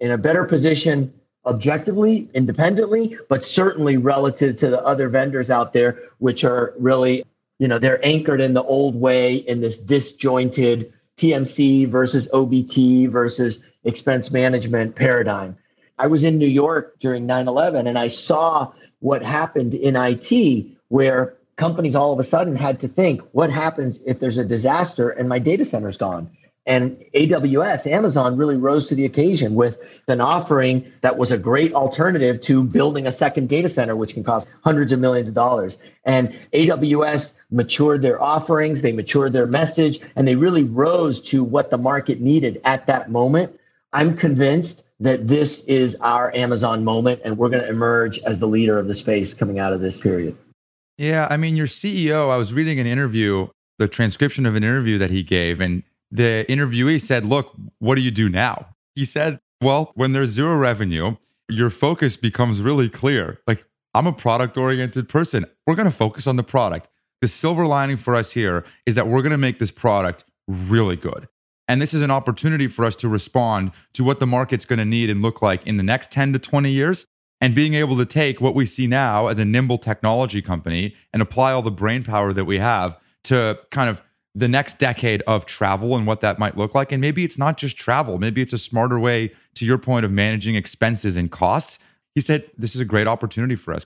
[0.00, 1.12] in a better position
[1.46, 7.24] objectively, independently, but certainly relative to the other vendors out there, which are really,
[7.58, 13.62] you know, they're anchored in the old way in this disjointed TMC versus OBT versus
[13.84, 15.56] expense management paradigm.
[15.98, 20.66] I was in New York during 9 11 and I saw what happened in IT
[20.88, 25.10] where companies all of a sudden had to think what happens if there's a disaster
[25.10, 26.30] and my data center's gone?
[26.64, 31.74] And AWS, Amazon really rose to the occasion with an offering that was a great
[31.74, 35.76] alternative to building a second data center, which can cost hundreds of millions of dollars.
[36.04, 41.70] And AWS matured their offerings, they matured their message, and they really rose to what
[41.70, 43.58] the market needed at that moment.
[43.92, 48.46] I'm convinced that this is our Amazon moment, and we're going to emerge as the
[48.46, 50.36] leader of the space coming out of this period.
[50.96, 53.48] Yeah, I mean, your CEO, I was reading an interview,
[53.78, 58.02] the transcription of an interview that he gave, and the interviewee said, Look, what do
[58.02, 58.68] you do now?
[58.94, 61.16] He said, Well, when there's zero revenue,
[61.48, 63.40] your focus becomes really clear.
[63.46, 65.46] Like, I'm a product oriented person.
[65.66, 66.88] We're going to focus on the product.
[67.20, 70.96] The silver lining for us here is that we're going to make this product really
[70.96, 71.28] good.
[71.68, 74.84] And this is an opportunity for us to respond to what the market's going to
[74.84, 77.06] need and look like in the next 10 to 20 years.
[77.40, 81.20] And being able to take what we see now as a nimble technology company and
[81.20, 84.02] apply all the brain power that we have to kind of
[84.34, 86.90] the next decade of travel and what that might look like.
[86.92, 90.10] And maybe it's not just travel, maybe it's a smarter way, to your point, of
[90.10, 91.78] managing expenses and costs.
[92.14, 93.84] He said, This is a great opportunity for us.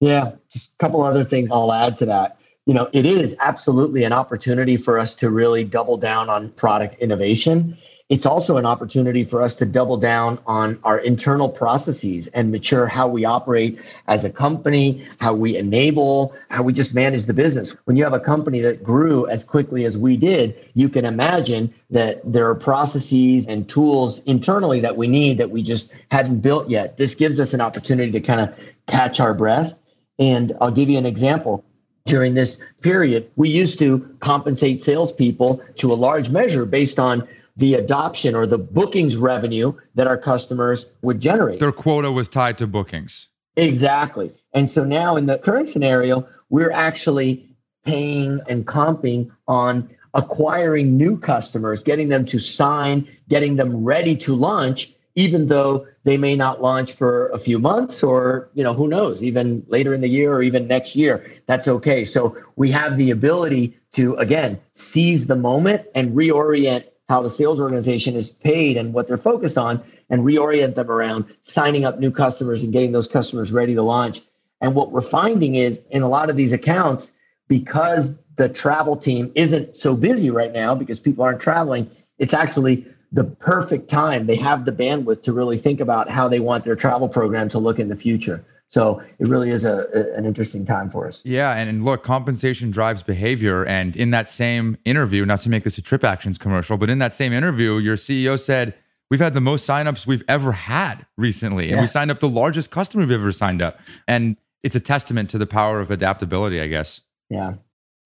[0.00, 2.38] Yeah, just a couple other things I'll add to that.
[2.66, 6.96] You know, it is absolutely an opportunity for us to really double down on product
[6.98, 7.78] innovation
[8.08, 12.86] it's also an opportunity for us to double down on our internal processes and mature
[12.86, 17.76] how we operate as a company, how we enable, how we just manage the business.
[17.84, 21.74] When you have a company that grew as quickly as we did, you can imagine
[21.90, 26.70] that there are processes and tools internally that we need that we just hadn't built
[26.70, 26.96] yet.
[26.96, 29.74] This gives us an opportunity to kind of catch our breath.
[30.20, 31.64] And I'll give you an example
[32.04, 37.74] during this period, we used to compensate salespeople to a large measure based on the
[37.74, 41.60] adoption or the bookings revenue that our customers would generate.
[41.60, 43.28] Their quota was tied to bookings.
[43.56, 44.32] Exactly.
[44.52, 47.48] And so now in the current scenario, we're actually
[47.84, 54.34] paying and comping on acquiring new customers, getting them to sign, getting them ready to
[54.34, 58.88] launch, even though they may not launch for a few months or, you know, who
[58.88, 61.30] knows, even later in the year or even next year.
[61.46, 62.04] That's okay.
[62.04, 67.60] So we have the ability to, again, seize the moment and reorient how the sales
[67.60, 72.10] organization is paid and what they're focused on and reorient them around signing up new
[72.10, 74.22] customers and getting those customers ready to launch.
[74.60, 77.12] And what we're finding is in a lot of these accounts,
[77.48, 82.86] because the travel team isn't so busy right now because people aren't traveling, it's actually
[83.12, 84.26] the perfect time.
[84.26, 87.58] They have the bandwidth to really think about how they want their travel program to
[87.58, 88.44] look in the future.
[88.68, 91.22] So it really is a, a, an interesting time for us.
[91.24, 93.64] Yeah, and, look, compensation drives behavior.
[93.64, 97.14] And in that same interview, not to make this a TripActions commercial, but in that
[97.14, 98.74] same interview, your CEO said
[99.10, 102.70] we've had the most signups we've ever had recently, and we signed up the largest
[102.70, 103.78] customer we've ever signed up.
[104.08, 107.02] And it's a testament to the power of adaptability, I guess.
[107.30, 107.54] Yeah.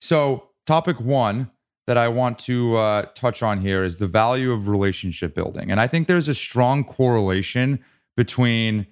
[0.01, 1.51] So topic one,
[1.91, 5.73] that I want to uh, touch on here is the value of relationship building.
[5.73, 7.81] And I think there's a strong correlation
[8.17, 8.87] between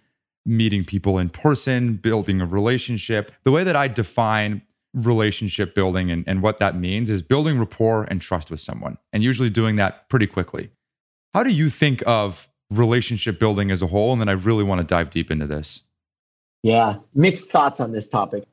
[0.48, 3.30] meeting people in person, building a relationship.
[3.44, 4.62] The way that I define
[4.94, 9.22] relationship building and, and what that means is building rapport and trust with someone, and
[9.22, 10.70] usually doing that pretty quickly.
[11.34, 14.12] How do you think of relationship building as a whole?
[14.12, 15.82] And then I really want to dive deep into this.
[16.62, 18.44] Yeah, mixed thoughts on this topic.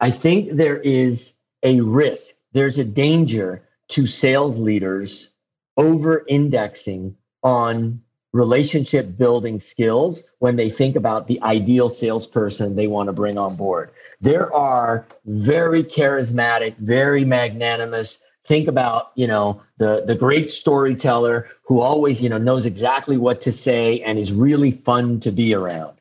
[0.00, 5.30] I think there is a risk, there's a danger to sales leaders
[5.76, 13.08] over indexing on relationship building skills when they think about the ideal salesperson they want
[13.08, 13.90] to bring on board.
[14.20, 21.80] There are very charismatic, very magnanimous, think about, you know, the the great storyteller who
[21.80, 25.96] always, you know, knows exactly what to say and is really fun to be around.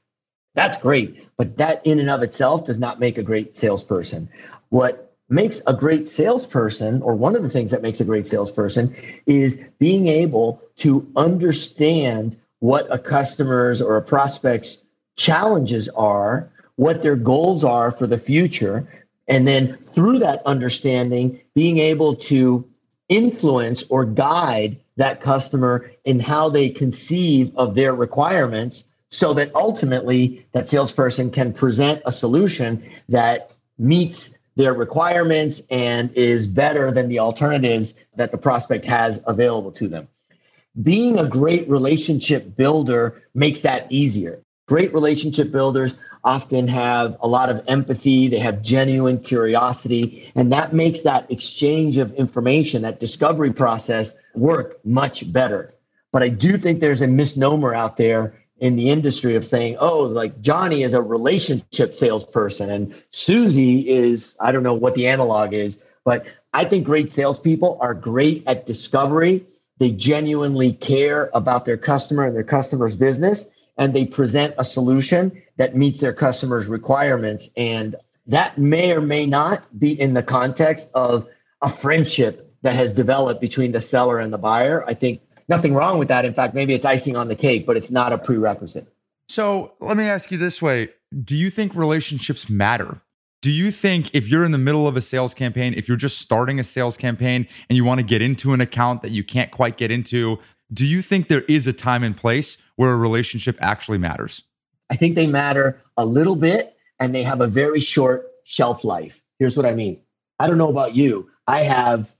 [0.55, 4.29] That's great, but that in and of itself does not make a great salesperson.
[4.69, 8.95] What makes a great salesperson, or one of the things that makes a great salesperson,
[9.25, 17.15] is being able to understand what a customer's or a prospect's challenges are, what their
[17.15, 18.87] goals are for the future,
[19.27, 22.67] and then through that understanding, being able to
[23.09, 30.45] influence or guide that customer in how they conceive of their requirements so that ultimately
[30.51, 37.17] that salesperson can present a solution that meets their requirements and is better than the
[37.17, 40.05] alternatives that the prospect has available to them.
[40.83, 44.43] Being a great relationship builder makes that easier.
[44.67, 45.95] Great relationship builders
[46.25, 51.95] often have a lot of empathy, they have genuine curiosity, and that makes that exchange
[51.95, 55.73] of information, that discovery process work much better.
[56.11, 60.01] But I do think there's a misnomer out there in the industry of saying, oh,
[60.01, 65.53] like Johnny is a relationship salesperson and Susie is, I don't know what the analog
[65.53, 69.45] is, but I think great salespeople are great at discovery.
[69.77, 73.45] They genuinely care about their customer and their customer's business,
[73.77, 77.49] and they present a solution that meets their customer's requirements.
[77.55, 77.95] And
[78.27, 81.27] that may or may not be in the context of
[81.61, 84.83] a friendship that has developed between the seller and the buyer.
[84.85, 86.25] I think nothing wrong with that.
[86.25, 88.87] In fact, maybe it's icing on the cake, but it's not a prerequisite.
[89.27, 90.89] So let me ask you this way
[91.23, 93.01] Do you think relationships matter?
[93.41, 96.17] Do you think if you're in the middle of a sales campaign, if you're just
[96.17, 99.49] starting a sales campaign and you want to get into an account that you can't
[99.49, 100.39] quite get into,
[100.73, 104.43] do you think there is a time and place where a relationship actually matters?
[104.89, 109.21] I think they matter a little bit and they have a very short shelf life.
[109.37, 110.01] Here's what I mean
[110.39, 111.29] I don't know about you.
[111.47, 112.13] I have,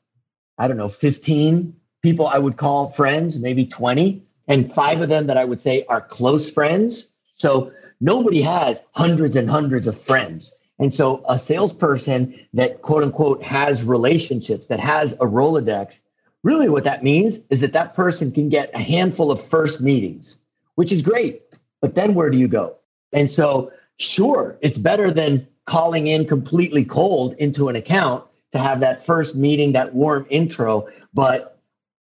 [0.58, 5.28] I don't know, 15 people I would call friends, maybe 20, and five of them
[5.28, 7.10] that I would say are close friends.
[7.36, 10.54] So nobody has hundreds and hundreds of friends.
[10.80, 16.00] And so a salesperson that quote unquote has relationships, that has a Rolodex,
[16.44, 20.38] really what that means is that that person can get a handful of first meetings,
[20.76, 21.44] which is great.
[21.82, 22.76] But then where do you go?
[23.14, 28.80] And so, sure, it's better than calling in completely cold into an account to have
[28.80, 30.88] that first meeting, that warm intro.
[31.14, 31.59] But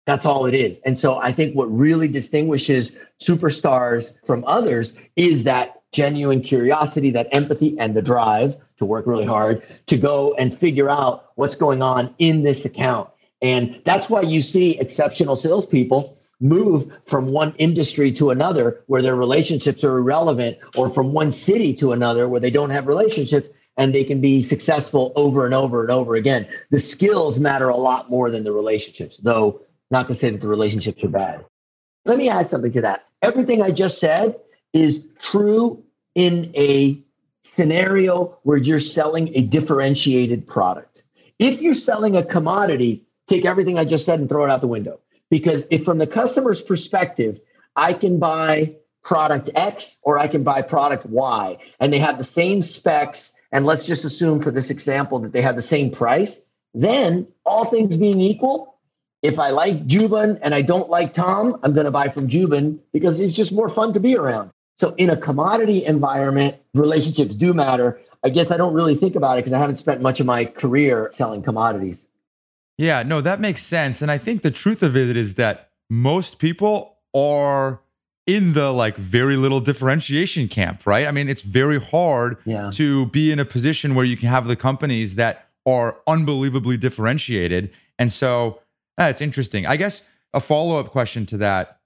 [0.06, 0.78] that's all it is.
[0.84, 7.28] And so I think what really distinguishes superstars from others is that genuine curiosity, that
[7.32, 11.82] empathy, and the drive to work really hard to go and figure out what's going
[11.82, 13.10] on in this account.
[13.42, 19.16] And that's why you see exceptional salespeople move from one industry to another where their
[19.16, 23.94] relationships are irrelevant, or from one city to another where they don't have relationships and
[23.94, 26.46] they can be successful over and over and over again.
[26.70, 30.48] The skills matter a lot more than the relationships, though not to say that the
[30.48, 31.44] relationships are bad.
[32.04, 33.06] Let me add something to that.
[33.22, 34.36] Everything I just said
[34.72, 37.02] is true in a
[37.42, 41.04] scenario where you're selling a differentiated product.
[41.38, 44.66] If you're selling a commodity, take everything I just said and throw it out the
[44.66, 45.00] window.
[45.30, 47.40] Because if from the customer's perspective,
[47.74, 52.24] I can buy product X or I can buy product Y and they have the
[52.24, 56.40] same specs, and let's just assume for this example that they have the same price,
[56.74, 58.75] then all things being equal,
[59.26, 62.80] if I like Joubin and I don't like Tom, I'm going to buy from Joubin
[62.92, 64.50] because he's just more fun to be around.
[64.78, 68.00] So in a commodity environment, relationships do matter.
[68.22, 70.44] I guess I don't really think about it because I haven't spent much of my
[70.44, 72.06] career selling commodities.
[72.78, 74.00] Yeah, no, that makes sense.
[74.00, 77.80] And I think the truth of it is that most people are
[78.28, 81.08] in the like very little differentiation camp, right?
[81.08, 82.70] I mean, it's very hard yeah.
[82.74, 87.72] to be in a position where you can have the companies that are unbelievably differentiated.
[87.98, 88.60] And so
[88.96, 89.66] that's interesting.
[89.66, 91.80] I guess a follow up question to that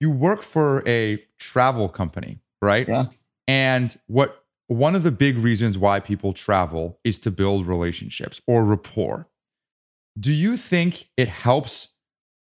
[0.00, 2.88] you work for a travel company, right?
[2.88, 3.06] Yeah.
[3.46, 8.64] And what one of the big reasons why people travel is to build relationships or
[8.64, 9.26] rapport.
[10.18, 11.88] Do you think it helps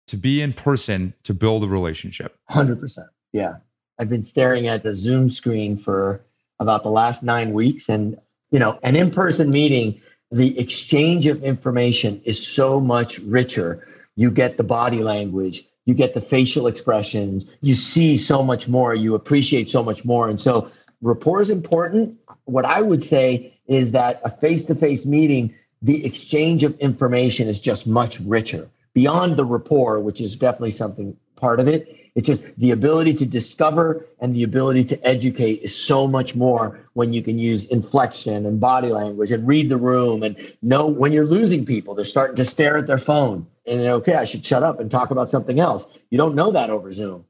[0.06, 2.38] to be in person to build a relationship?
[2.50, 3.06] 100%.
[3.32, 3.56] Yeah.
[3.98, 6.24] I've been staring at the Zoom screen for
[6.58, 7.88] about the last nine weeks.
[7.88, 8.18] And,
[8.50, 10.00] you know, an in person meeting,
[10.30, 13.86] the exchange of information is so much richer.
[14.16, 18.94] You get the body language, you get the facial expressions, you see so much more,
[18.94, 20.28] you appreciate so much more.
[20.28, 20.70] And so
[21.00, 22.18] rapport is important.
[22.44, 27.48] What I would say is that a face to face meeting, the exchange of information
[27.48, 32.05] is just much richer beyond the rapport, which is definitely something part of it.
[32.16, 36.80] It's just the ability to discover and the ability to educate is so much more
[36.94, 41.12] when you can use inflection and body language and read the room and know when
[41.12, 44.62] you're losing people, they're starting to stare at their phone and okay, I should shut
[44.62, 45.86] up and talk about something else.
[46.10, 47.26] You don't know that over Zoom.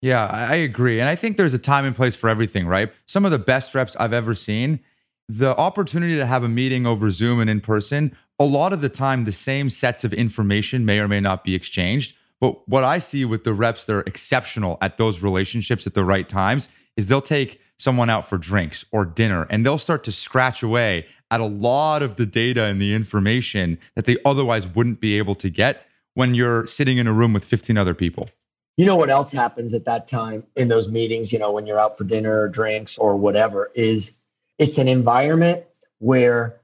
[0.00, 1.00] Yeah, I agree.
[1.00, 2.92] And I think there's a time and place for everything, right?
[3.06, 4.80] Some of the best reps I've ever seen,
[5.28, 8.88] the opportunity to have a meeting over Zoom and in person, a lot of the
[8.88, 12.98] time, the same sets of information may or may not be exchanged but what I
[12.98, 17.06] see with the reps that are exceptional at those relationships at the right times is
[17.06, 21.40] they'll take someone out for drinks or dinner and they'll start to scratch away at
[21.40, 25.50] a lot of the data and the information that they otherwise wouldn't be able to
[25.50, 28.30] get when you're sitting in a room with 15 other people.
[28.76, 31.78] You know what else happens at that time in those meetings, you know, when you're
[31.78, 34.12] out for dinner or drinks or whatever, is
[34.58, 35.64] it's an environment
[35.98, 36.60] where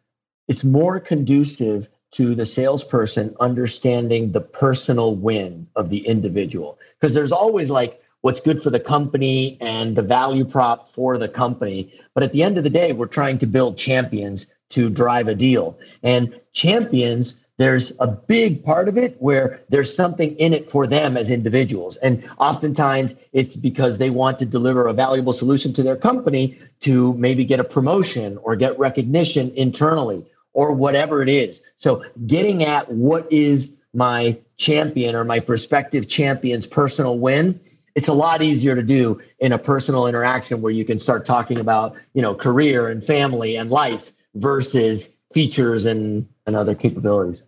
[0.48, 6.78] it's more conducive to the salesperson understanding the personal win of the individual.
[6.98, 11.28] Because there's always like what's good for the company and the value prop for the
[11.28, 11.92] company.
[12.14, 15.34] But at the end of the day, we're trying to build champions to drive a
[15.34, 15.78] deal.
[16.02, 21.16] And champions, there's a big part of it where there's something in it for them
[21.16, 21.96] as individuals.
[21.96, 27.14] And oftentimes it's because they want to deliver a valuable solution to their company to
[27.14, 31.62] maybe get a promotion or get recognition internally or whatever it is.
[31.78, 37.60] So getting at what is my champion or my prospective champion's personal win,
[37.94, 41.58] it's a lot easier to do in a personal interaction where you can start talking
[41.58, 47.42] about, you know, career and family and life versus features and, and other capabilities.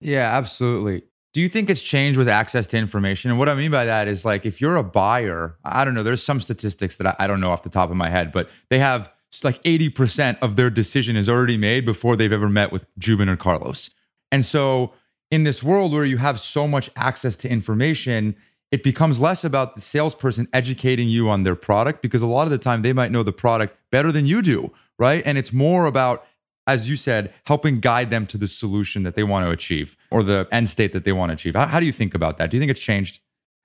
[0.00, 1.04] Yeah, absolutely.
[1.32, 3.30] Do you think it's changed with access to information?
[3.30, 6.02] And what I mean by that is like if you're a buyer, I don't know,
[6.02, 8.48] there's some statistics that I, I don't know off the top of my head, but
[8.68, 12.72] they have it's like 80% of their decision is already made before they've ever met
[12.72, 13.90] with Joubin or Carlos.
[14.32, 14.92] And so,
[15.30, 18.34] in this world where you have so much access to information,
[18.72, 22.50] it becomes less about the salesperson educating you on their product because a lot of
[22.50, 25.22] the time they might know the product better than you do, right?
[25.24, 26.26] And it's more about,
[26.66, 30.24] as you said, helping guide them to the solution that they want to achieve or
[30.24, 31.54] the end state that they want to achieve.
[31.54, 32.50] How, how do you think about that?
[32.50, 33.20] Do you think it's changed?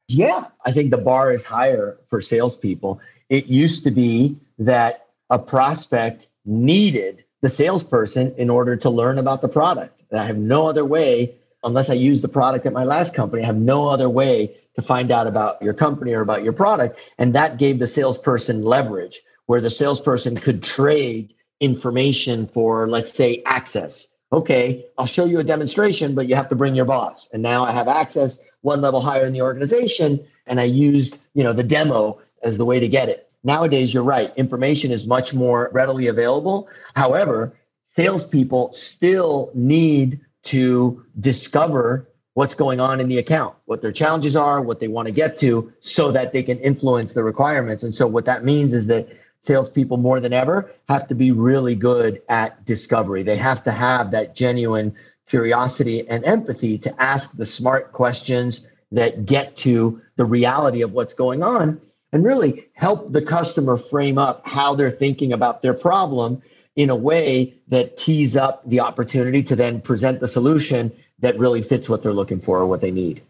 [0.07, 2.99] Yeah, I think the bar is higher for salespeople.
[3.29, 9.41] It used to be that a prospect needed the salesperson in order to learn about
[9.41, 10.01] the product.
[10.11, 13.43] And I have no other way, unless I use the product at my last company,
[13.43, 16.99] I have no other way to find out about your company or about your product.
[17.17, 23.41] And that gave the salesperson leverage where the salesperson could trade information for, let's say,
[23.45, 24.07] access.
[24.31, 27.29] Okay, I'll show you a demonstration, but you have to bring your boss.
[27.31, 30.25] And now I have access one level higher in the organization.
[30.47, 33.24] And I used, you know, the demo as the way to get it.
[33.45, 34.33] Nowadays, you're right.
[34.37, 36.67] Information is much more readily available.
[36.95, 44.35] However, salespeople still need to discover what's going on in the account, what their challenges
[44.35, 47.83] are, what they want to get to, so that they can influence the requirements.
[47.83, 49.09] And so, what that means is that
[49.41, 53.21] salespeople more than ever have to be really good at discovery.
[53.21, 54.95] They have to have that genuine
[55.27, 61.13] curiosity and empathy to ask the smart questions that get to the reality of what's
[61.13, 61.79] going on
[62.15, 66.41] and really help the customer frame up how they're thinking about their problem
[66.77, 71.61] in a way that tees up the opportunity to then present the solution that really
[71.61, 73.21] fits what they're looking for or what they need.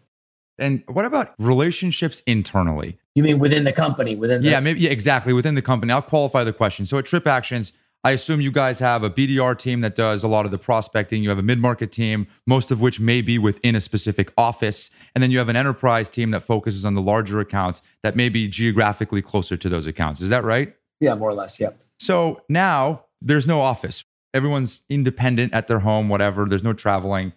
[0.56, 2.96] And what about relationships internally?
[3.16, 4.14] You mean within the company?
[4.14, 5.92] Within the- yeah, maybe yeah, exactly within the company.
[5.92, 6.86] I'll qualify the question.
[6.86, 7.72] So at Trip Actions,
[8.06, 11.24] I assume you guys have a BDR team that does a lot of the prospecting.
[11.24, 14.90] You have a mid market team, most of which may be within a specific office.
[15.16, 18.28] And then you have an enterprise team that focuses on the larger accounts that may
[18.28, 20.20] be geographically closer to those accounts.
[20.20, 20.72] Is that right?
[21.00, 21.58] Yeah, more or less.
[21.58, 21.80] Yep.
[21.98, 24.04] So now there's no office.
[24.32, 26.44] Everyone's independent at their home, whatever.
[26.44, 27.32] There's no traveling.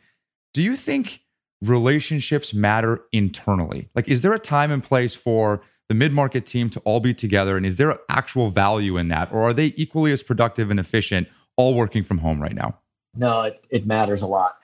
[0.54, 1.22] Do you think
[1.64, 3.90] relationships matter internally?
[3.96, 7.14] Like, is there a time and place for the mid market team to all be
[7.14, 7.58] together?
[7.58, 9.30] And is there actual value in that?
[9.34, 11.28] Or are they equally as productive and efficient
[11.58, 12.80] all working from home right now?
[13.16, 14.58] No, it, it matters a lot.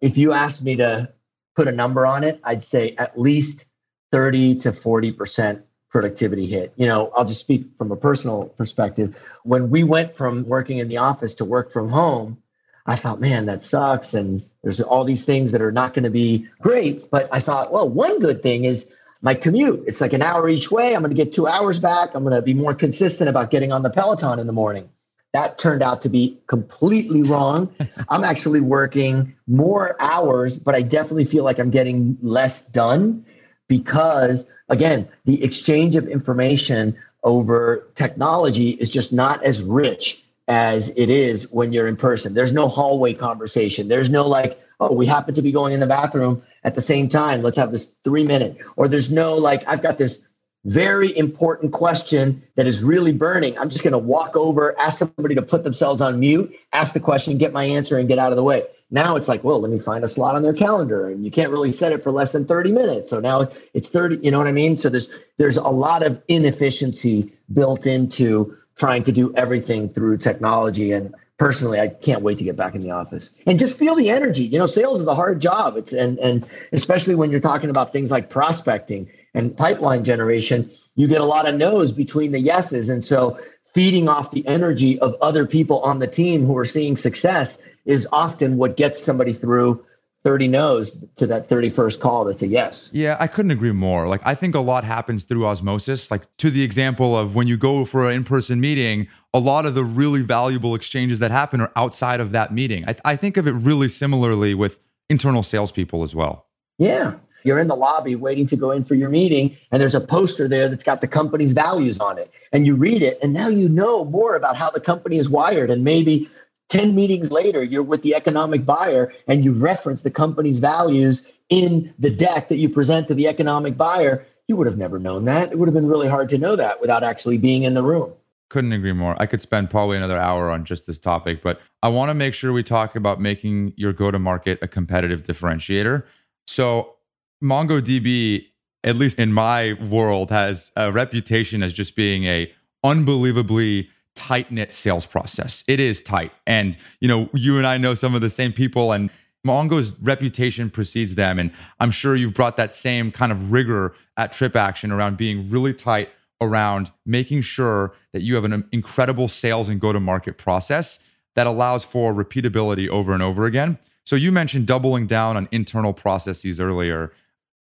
[0.00, 1.12] If you asked me to
[1.54, 3.64] put a number on it, I'd say at least
[4.10, 6.72] 30 to 40% productivity hit.
[6.76, 9.16] You know, I'll just speak from a personal perspective.
[9.44, 12.38] When we went from working in the office to work from home,
[12.86, 14.14] I thought, man, that sucks.
[14.14, 17.10] And there's all these things that are not going to be great.
[17.10, 18.90] But I thought, well, one good thing is
[19.22, 19.84] my commute.
[19.86, 20.94] It's like an hour each way.
[20.94, 22.14] I'm going to get two hours back.
[22.14, 24.88] I'm going to be more consistent about getting on the Peloton in the morning.
[25.32, 27.72] That turned out to be completely wrong.
[28.08, 33.24] I'm actually working more hours, but I definitely feel like I'm getting less done
[33.68, 41.10] because, again, the exchange of information over technology is just not as rich as it
[41.10, 42.34] is when you're in person.
[42.34, 43.86] There's no hallway conversation.
[43.86, 47.08] There's no like, oh, we happen to be going in the bathroom at the same
[47.08, 47.42] time.
[47.42, 48.58] Let's have this three minute.
[48.76, 50.26] Or there's no like, I've got this
[50.64, 53.56] very important question that is really burning.
[53.58, 57.00] I'm just going to walk over, ask somebody to put themselves on mute, ask the
[57.00, 58.64] question, get my answer, and get out of the way.
[58.90, 61.50] Now it's like, well, let me find a slot on their calendar, and you can't
[61.50, 63.08] really set it for less than 30 minutes.
[63.08, 64.18] So now it's 30.
[64.22, 64.76] You know what I mean?
[64.76, 65.08] So there's
[65.38, 70.90] there's a lot of inefficiency built into trying to do everything through technology.
[70.90, 74.10] And personally, I can't wait to get back in the office and just feel the
[74.10, 74.44] energy.
[74.44, 75.74] You know, sales is a hard job.
[75.78, 81.08] It's and and especially when you're talking about things like prospecting and pipeline generation, you
[81.08, 82.90] get a lot of no's between the yeses.
[82.90, 83.38] And so
[83.72, 88.06] feeding off the energy of other people on the team who are seeing success is
[88.12, 89.82] often what gets somebody through
[90.22, 92.90] 30 no's to that 31st call that's a yes.
[92.92, 94.06] Yeah, I couldn't agree more.
[94.06, 96.10] Like, I think a lot happens through osmosis.
[96.10, 99.64] Like, to the example of when you go for an in person meeting, a lot
[99.64, 102.84] of the really valuable exchanges that happen are outside of that meeting.
[102.86, 106.46] I, I think of it really similarly with internal salespeople as well.
[106.78, 107.14] Yeah.
[107.42, 110.46] You're in the lobby waiting to go in for your meeting, and there's a poster
[110.46, 112.30] there that's got the company's values on it.
[112.52, 115.70] And you read it, and now you know more about how the company is wired.
[115.70, 116.28] And maybe
[116.70, 121.92] 10 meetings later, you're with the economic buyer and you reference the company's values in
[121.98, 124.24] the deck that you present to the economic buyer.
[124.46, 125.52] You would have never known that.
[125.52, 128.12] It would have been really hard to know that without actually being in the room.
[128.48, 129.14] Couldn't agree more.
[129.20, 132.34] I could spend probably another hour on just this topic, but I want to make
[132.34, 136.04] sure we talk about making your go to market a competitive differentiator.
[136.46, 136.96] So,
[137.42, 138.46] MongoDB,
[138.82, 142.52] at least in my world, has a reputation as just being a
[142.82, 143.88] unbelievably
[144.20, 145.64] tight knit sales process.
[145.66, 146.30] It is tight.
[146.46, 149.08] And, you know, you and I know some of the same people, and
[149.44, 151.38] Mongo's reputation precedes them.
[151.38, 151.50] And
[151.80, 156.10] I'm sure you've brought that same kind of rigor at TripAction around being really tight
[156.42, 160.98] around making sure that you have an incredible sales and go to market process
[161.34, 163.78] that allows for repeatability over and over again.
[164.04, 167.12] So you mentioned doubling down on internal processes earlier.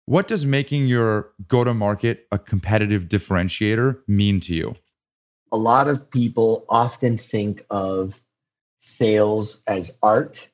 [0.06, 4.76] What does making your go to market a competitive differentiator mean to you?
[5.52, 8.18] A lot of people often think of
[8.80, 10.48] sales as art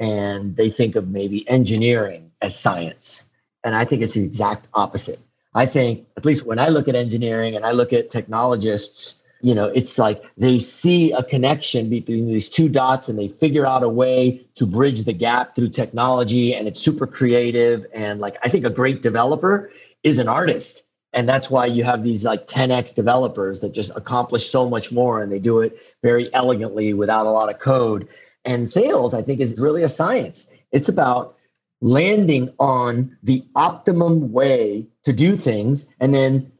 [0.00, 3.24] and they think of maybe engineering as science.
[3.64, 5.20] And I think it's the exact opposite.
[5.54, 9.54] I think, at least when I look at engineering and I look at technologists, you
[9.54, 13.82] know, it's like they see a connection between these two dots and they figure out
[13.82, 17.84] a way to bridge the gap through technology and it's super creative.
[17.92, 19.70] And like, I think a great developer
[20.02, 20.81] is an artist
[21.12, 25.20] and that's why you have these like 10x developers that just accomplish so much more
[25.20, 28.08] and they do it very elegantly without a lot of code.
[28.44, 30.46] And sales i think is really a science.
[30.70, 31.36] It's about
[31.80, 36.50] landing on the optimum way to do things and then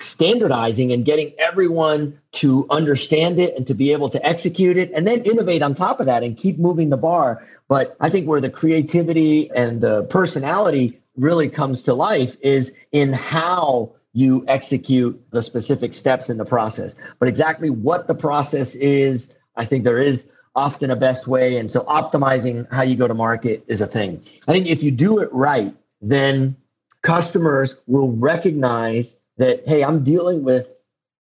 [0.00, 5.06] standardizing and getting everyone to understand it and to be able to execute it and
[5.06, 7.46] then innovate on top of that and keep moving the bar.
[7.68, 13.12] But i think where the creativity and the personality really comes to life is in
[13.12, 16.94] how you execute the specific steps in the process.
[17.18, 21.56] But exactly what the process is, I think there is often a best way.
[21.56, 24.22] And so optimizing how you go to market is a thing.
[24.46, 26.56] I think if you do it right, then
[27.02, 30.68] customers will recognize that, hey, I'm dealing with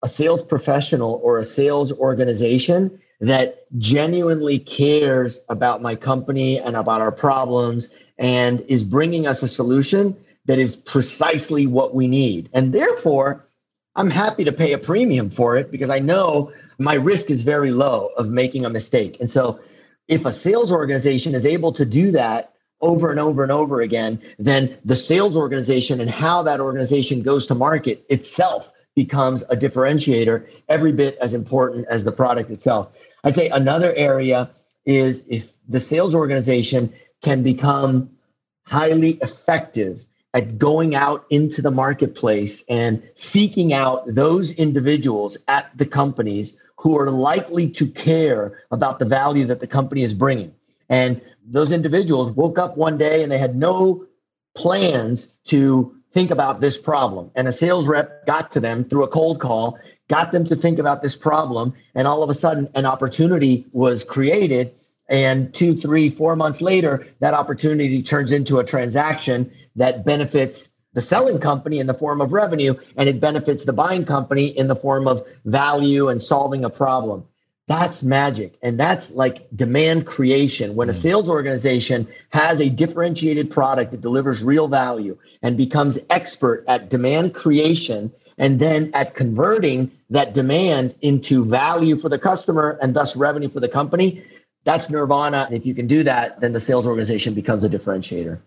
[0.03, 7.01] a sales professional or a sales organization that genuinely cares about my company and about
[7.01, 10.17] our problems and is bringing us a solution
[10.47, 12.49] that is precisely what we need.
[12.53, 13.47] And therefore,
[13.95, 17.71] I'm happy to pay a premium for it because I know my risk is very
[17.71, 19.19] low of making a mistake.
[19.21, 19.61] And so,
[20.09, 24.21] if a sales organization is able to do that over and over and over again,
[24.39, 30.47] then the sales organization and how that organization goes to market itself becomes a differentiator
[30.69, 32.91] every bit as important as the product itself.
[33.25, 34.51] I'd say another area
[34.85, 38.11] is if the sales organization can become
[38.67, 40.05] highly effective
[40.35, 46.99] at going out into the marketplace and seeking out those individuals at the companies who
[46.99, 50.55] are likely to care about the value that the company is bringing.
[50.89, 54.07] And those individuals woke up one day and they had no
[54.55, 57.31] plans to think about this problem.
[57.35, 59.79] And a sales rep got to them through a cold call,
[60.09, 61.75] got them to think about this problem.
[61.95, 64.75] And all of a sudden, an opportunity was created
[65.13, 71.03] And two, three, four months later, that opportunity turns into a transaction that benefits the
[71.03, 74.77] selling company in the form of revenue and it benefits the buying company in the
[74.77, 77.27] form of value and solving a problem.
[77.69, 78.59] That's magic.
[78.63, 80.77] And that's like demand creation.
[80.77, 81.01] When a mm.
[81.01, 87.35] sales organization has a differentiated product that delivers real value and becomes expert at demand
[87.35, 93.49] creation and then at converting that demand into value for the customer and thus revenue
[93.49, 94.23] for the company,
[94.65, 95.45] that's nirvana.
[95.47, 98.41] And if you can do that, then the sales organization becomes a differentiator.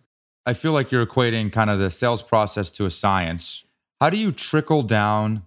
[0.45, 3.63] I feel like you're equating kind of the sales process to a science.
[3.99, 5.43] How do you trickle down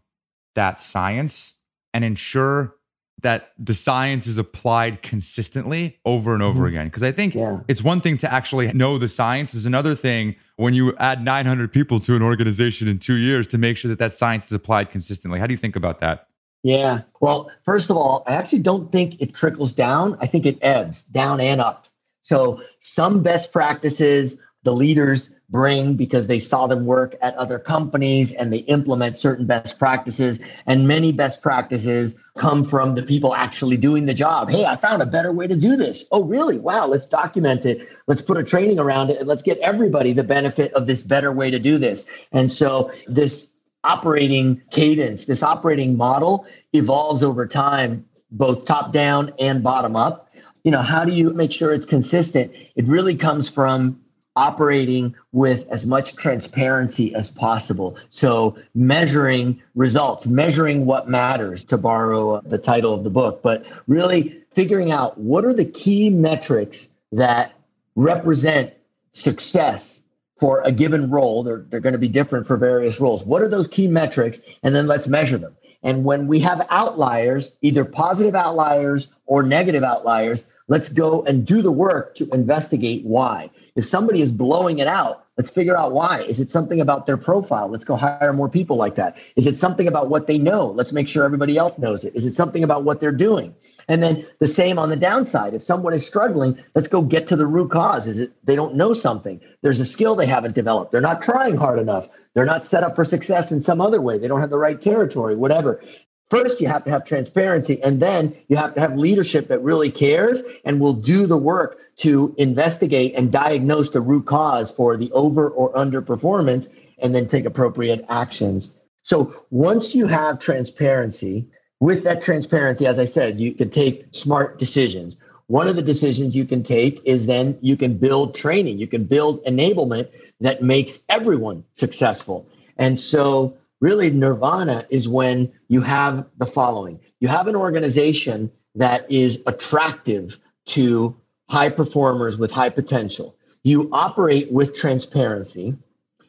[0.55, 1.55] that science
[1.95, 2.75] and ensure
[3.21, 6.66] that the science is applied consistently over and over mm-hmm.
[6.66, 6.87] again.
[6.87, 7.61] Because I think yeah.
[7.66, 11.73] it's one thing to actually know the science, is another thing when you add 900
[11.73, 14.91] people to an organization in two years to make sure that that science is applied
[14.91, 15.41] consistently.
[15.41, 16.28] How do you think about that?
[16.63, 17.03] Yeah.
[17.21, 20.19] Well, first of all, I actually don't think it trickles down.
[20.21, 21.87] I think it ebbs down and up.
[22.23, 28.33] So some best practices, the leaders bring because they saw them work at other companies
[28.33, 30.41] and they implement certain best practices.
[30.67, 34.51] And many best practices come from the people actually doing the job.
[34.51, 36.05] Hey, I found a better way to do this.
[36.13, 36.59] Oh, really?
[36.59, 37.89] Wow, let's document it.
[38.07, 41.33] Let's put a training around it and let's get everybody the benefit of this better
[41.33, 42.05] way to do this.
[42.31, 43.51] And so this
[43.89, 50.30] operating cadence, this operating model evolves over time, both top down and bottom up.
[50.62, 52.53] You know, how do you make sure it's consistent?
[52.76, 53.99] It really comes from
[54.36, 57.97] operating with as much transparency as possible.
[58.11, 64.45] So, measuring results, measuring what matters, to borrow the title of the book, but really
[64.55, 67.53] figuring out what are the key metrics that
[67.97, 68.74] represent
[69.12, 69.97] success
[70.39, 71.43] for a given role.
[71.43, 73.24] They're, they're going to be different for various roles.
[73.24, 74.41] What are those key metrics?
[74.62, 75.57] And then let's measure them.
[75.82, 81.62] And when we have outliers, either positive outliers or negative outliers, let's go and do
[81.62, 83.51] the work to investigate why.
[83.76, 86.22] If somebody is blowing it out, let's figure out why.
[86.22, 87.68] Is it something about their profile?
[87.68, 89.16] Let's go hire more people like that.
[89.36, 90.66] Is it something about what they know?
[90.66, 92.14] Let's make sure everybody else knows it.
[92.16, 93.55] Is it something about what they're doing?
[93.86, 95.55] And then the same on the downside.
[95.55, 98.07] If someone is struggling, let's go get to the root cause.
[98.07, 99.41] Is it they don't know something?
[99.62, 100.93] There's a skill they haven't developed.
[100.93, 102.09] They're not trying hard enough.
[102.34, 104.18] They're not set up for success in some other way.
[104.18, 105.82] They don't have the right territory, whatever.
[106.31, 109.91] First, you have to have transparency, and then you have to have leadership that really
[109.91, 115.11] cares and will do the work to investigate and diagnose the root cause for the
[115.12, 116.68] over or underperformance
[116.99, 118.76] and then take appropriate actions.
[119.05, 121.47] So, once you have transparency,
[121.81, 125.16] with that transparency, as I said, you can take smart decisions.
[125.47, 129.05] One of the decisions you can take is then you can build training, you can
[129.05, 130.11] build enablement
[130.41, 132.47] that makes everyone successful.
[132.76, 137.01] And so, really nirvana is when you have the following.
[137.20, 141.16] You have an organization that is attractive to
[141.49, 143.37] high performers with high potential.
[143.64, 145.76] You operate with transparency.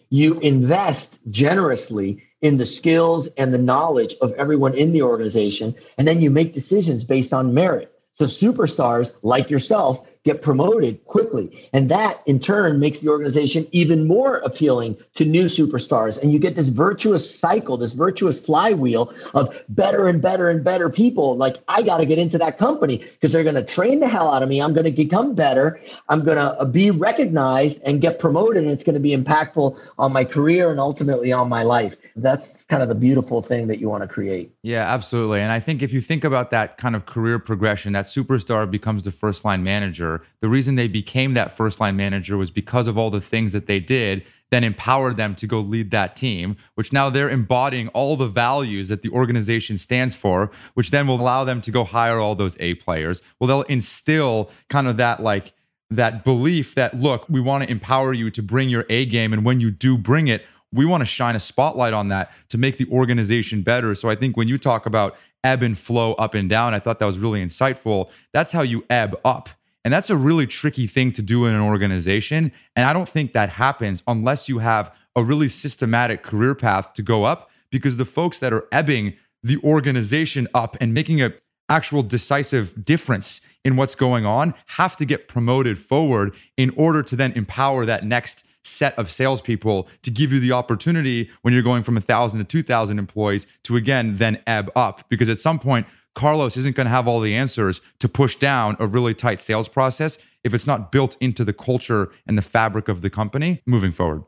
[0.10, 6.08] You invest generously in the skills and the knowledge of everyone in the organization and
[6.08, 7.92] then you make decisions based on merit.
[8.14, 11.68] So superstars like yourself get promoted quickly.
[11.74, 16.22] And that in turn makes the organization even more appealing to new superstars.
[16.22, 20.90] And you get this virtuous cycle, this virtuous flywheel of better and better and better
[20.90, 21.36] people.
[21.36, 24.32] Like, I got to get into that company because they're going to train the hell
[24.32, 24.62] out of me.
[24.62, 25.80] I'm going to become better.
[26.10, 28.64] I'm going to uh, be recognized and get promoted.
[28.64, 31.96] And it's going to be impactful on my career and ultimately on my life.
[32.16, 34.52] That's kind of the beautiful thing that you want to create.
[34.62, 35.42] Yeah, absolutely.
[35.42, 39.04] And I think if you think about that kind of career progression, that superstar becomes
[39.04, 40.19] the first line manager.
[40.42, 43.68] The reason they became that first line manager was because of all the things that
[43.68, 48.16] they did then empowered them to go lead that team, which now they're embodying all
[48.16, 52.20] the values that the organization stands for, which then will allow them to go hire
[52.20, 53.22] all those A players.
[53.40, 55.54] Well, they'll instill kind of that like
[55.92, 59.34] that belief that look, we want to empower you to bring your A game.
[59.34, 62.58] And when you do bring it, we want to shine a spotlight on that to
[62.58, 63.96] make the organization better.
[63.96, 67.00] So I think when you talk about ebb and flow up and down, I thought
[67.00, 68.12] that was really insightful.
[68.34, 69.50] That's how you ebb up.
[69.84, 72.52] And that's a really tricky thing to do in an organization.
[72.76, 77.02] And I don't think that happens unless you have a really systematic career path to
[77.02, 81.34] go up because the folks that are ebbing the organization up and making a
[81.70, 87.16] actual decisive difference in what's going on have to get promoted forward in order to
[87.16, 91.84] then empower that next set of salespeople to give you the opportunity when you're going
[91.84, 95.58] from a thousand to two thousand employees to again then ebb up because at some
[95.58, 99.40] point Carlos isn't going to have all the answers to push down a really tight
[99.40, 103.62] sales process if it's not built into the culture and the fabric of the company
[103.66, 104.24] moving forward.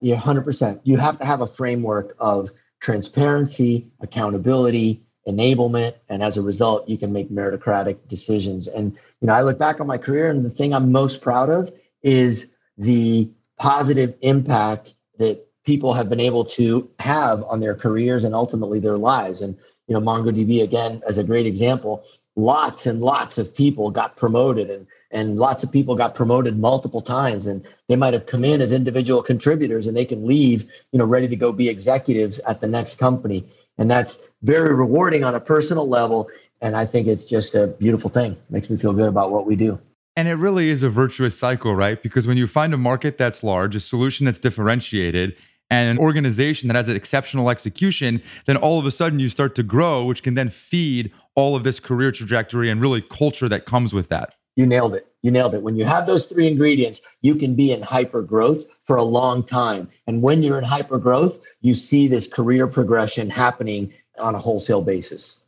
[0.00, 0.80] Yeah, 100%.
[0.84, 2.50] You have to have a framework of
[2.80, 9.32] transparency, accountability, enablement and as a result you can make meritocratic decisions and you know
[9.32, 11.72] i look back on my career and the thing i'm most proud of
[12.02, 18.34] is the positive impact that people have been able to have on their careers and
[18.34, 22.04] ultimately their lives and you know mongodb again as a great example
[22.36, 27.00] lots and lots of people got promoted and and lots of people got promoted multiple
[27.00, 30.62] times and they might have come in as individual contributors and they can leave
[30.92, 33.44] you know ready to go be executives at the next company.
[33.78, 36.28] And that's very rewarding on a personal level
[36.62, 38.36] and i think it's just a beautiful thing.
[38.50, 39.78] Makes me feel good about what we do.
[40.18, 42.02] And it really is a virtuous cycle right?
[42.02, 45.36] Because when you find a market that's large a solution that's differentiated
[45.70, 49.54] and an organization that has an exceptional execution, then all of a sudden you start
[49.56, 53.66] to grow, which can then feed all of this career trajectory and really culture that
[53.66, 54.34] comes with that.
[54.54, 55.06] You nailed it.
[55.22, 55.62] You nailed it.
[55.62, 59.44] When you have those three ingredients, you can be in hyper growth for a long
[59.44, 59.88] time.
[60.06, 64.82] And when you're in hyper growth, you see this career progression happening on a wholesale
[64.82, 65.42] basis.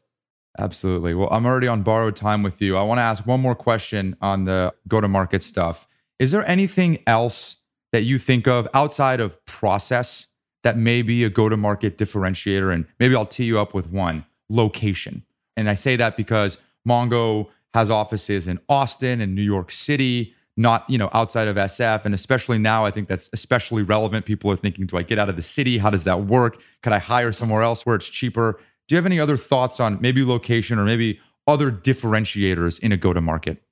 [0.59, 1.15] Absolutely.
[1.15, 2.77] Well, I'm already on borrowed time with you.
[2.77, 5.87] I want to ask one more question on the go to market stuff.
[6.19, 7.63] Is there anything else
[7.93, 10.27] that you think of outside of process
[10.63, 12.73] that may be a go to market differentiator?
[12.73, 15.25] And maybe I'll tee you up with one location.
[15.57, 20.89] And I say that because Mongo has offices in Austin and New York City, not,
[20.89, 22.05] you know, outside of SF.
[22.05, 24.27] And especially now, I think that's especially relevant.
[24.27, 25.79] People are thinking, do I get out of the city?
[25.79, 26.61] How does that work?
[26.83, 28.59] Could I hire somewhere else where it's cheaper?
[28.87, 32.97] Do you have any other thoughts on maybe location or maybe other differentiators in a
[32.97, 33.63] go to market?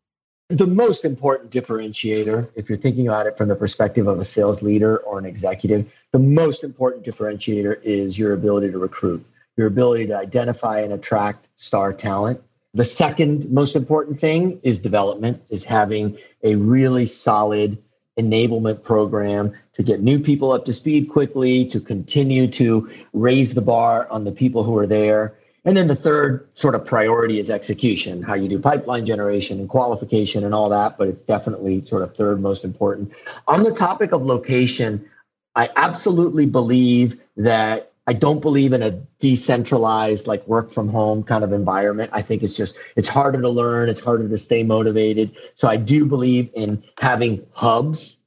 [0.48, 4.62] The most important differentiator, if you're thinking about it from the perspective of a sales
[4.62, 9.26] leader or an executive, the most important differentiator is your ability to recruit,
[9.56, 12.40] your ability to identify and attract star talent.
[12.74, 17.82] The second most important thing is development, is having a really solid
[18.16, 23.62] enablement program to get new people up to speed quickly, to continue to raise the
[23.62, 25.34] bar on the people who are there
[25.66, 29.68] and then the third sort of priority is execution, how you do pipeline generation and
[29.68, 33.12] qualification and all that, but it's definitely sort of third most important.
[33.48, 35.04] On the topic of location,
[35.56, 41.42] I absolutely believe that I don't believe in a decentralized like work from home kind
[41.42, 42.10] of environment.
[42.12, 45.34] I think it's just it's harder to learn, it's harder to stay motivated.
[45.56, 48.18] So I do believe in having hubs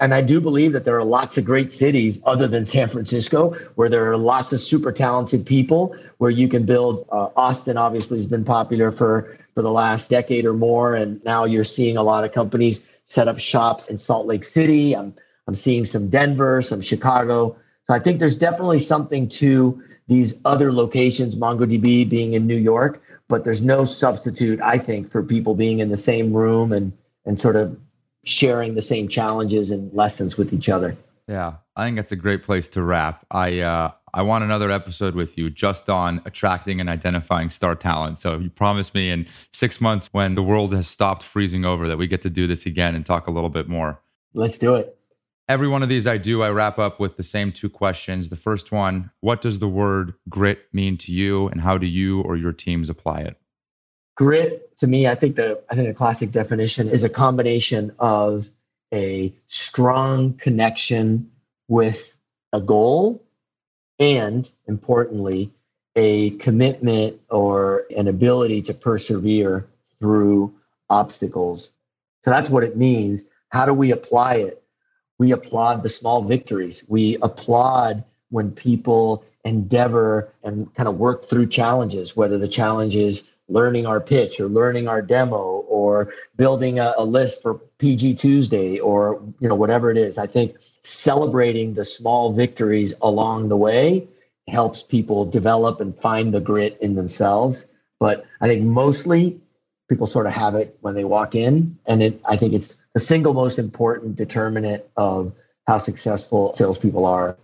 [0.00, 3.56] and I do believe that there are lots of great cities other than San Francisco
[3.74, 7.06] where there are lots of super talented people where you can build.
[7.10, 11.44] Uh, Austin obviously has been popular for for the last decade or more, and now
[11.44, 14.94] you're seeing a lot of companies set up shops in Salt Lake City.
[14.94, 15.14] I'm
[15.48, 17.56] I'm seeing some Denver, some Chicago.
[17.86, 23.02] So I think there's definitely something to these other locations, MongoDB being in New York,
[23.28, 26.92] but there's no substitute, I think, for people being in the same room and
[27.26, 27.76] and sort of
[28.24, 30.96] sharing the same challenges and lessons with each other.
[31.28, 33.26] Yeah, I think that's a great place to wrap.
[33.30, 38.18] I uh, I want another episode with you just on attracting and identifying star talent.
[38.18, 41.98] So you promised me in six months, when the world has stopped freezing over, that
[41.98, 44.00] we get to do this again and talk a little bit more.
[44.34, 44.94] Let's do it.
[45.48, 48.28] Every one of these I do, I wrap up with the same two questions.
[48.28, 52.22] The first one: What does the word grit mean to you, and how do you
[52.22, 53.36] or your teams apply it?
[54.16, 58.48] Grit to me, I think the I think the classic definition is a combination of
[58.92, 61.30] a strong connection
[61.68, 62.12] with
[62.52, 63.22] a goal
[63.98, 65.52] and importantly
[65.96, 69.68] a commitment or an ability to persevere
[69.98, 70.54] through
[70.88, 71.72] obstacles.
[72.24, 73.24] So that's what it means.
[73.48, 74.62] How do we apply it?
[75.18, 76.84] We applaud the small victories.
[76.88, 83.28] We applaud when people endeavor and kind of work through challenges, whether the challenge is
[83.48, 88.78] learning our pitch or learning our demo or building a, a, list for PG Tuesday
[88.78, 90.18] or you know whatever it is.
[90.18, 94.06] I think celebrating the small victories along the way
[94.48, 97.66] helps people develop and find the grit in themselves.
[98.00, 99.40] But I think mostly
[99.88, 103.00] people sort of have it when they walk in, and it I think it's the
[103.00, 105.32] single most important determinant of
[105.66, 107.36] how successful salespeople are.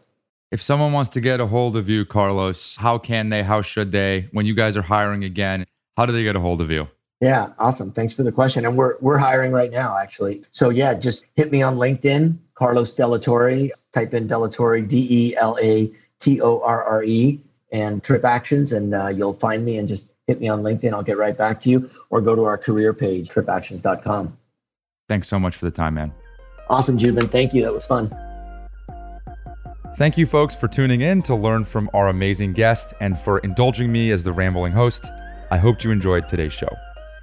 [0.51, 3.43] If someone wants to get a hold of you, Carlos, how can they?
[3.43, 4.29] How should they?
[4.31, 5.67] When you guys are hiring again,
[5.97, 6.89] how do they get a hold of you?
[7.21, 7.93] Yeah, awesome.
[7.93, 8.67] Thanks for the question.
[8.67, 10.43] And we're we're hiring right now, actually.
[10.53, 13.71] So yeah, just hit me on LinkedIn, Carlos Delatorre.
[13.93, 17.41] Type in Delatorre, D E L A T O R R E,
[17.73, 19.79] and Trip Actions, and uh, you'll find me.
[19.79, 20.93] And just hit me on LinkedIn.
[20.93, 24.37] I'll get right back to you, or go to our career page, tripactions.com.
[25.09, 26.13] Thanks so much for the time, man.
[26.69, 27.29] Awesome, Joubin.
[27.29, 27.63] Thank you.
[27.63, 28.15] That was fun.
[29.97, 33.93] Thank you, folks, for tuning in to learn from our amazing guest and for indulging
[33.93, 35.13] me as the rambling host.
[35.55, 36.77] I hope you enjoyed today's show.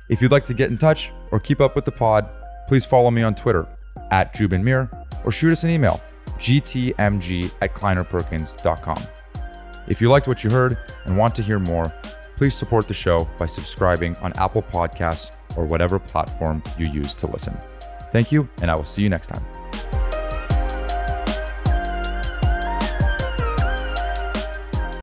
[0.07, 2.29] If you'd like to get in touch or keep up with the pod,
[2.65, 3.67] please follow me on Twitter
[4.09, 4.89] at Joubin Mir
[5.25, 6.01] or shoot us an email,
[6.38, 9.03] gtmg at kleinerperkins.com.
[9.89, 11.93] If you liked what you heard and want to hear more,
[12.38, 17.27] please support the show by subscribing on Apple Podcasts or whatever platform you use to
[17.27, 17.59] listen.
[18.13, 20.20] Thank you, and I will see you next time.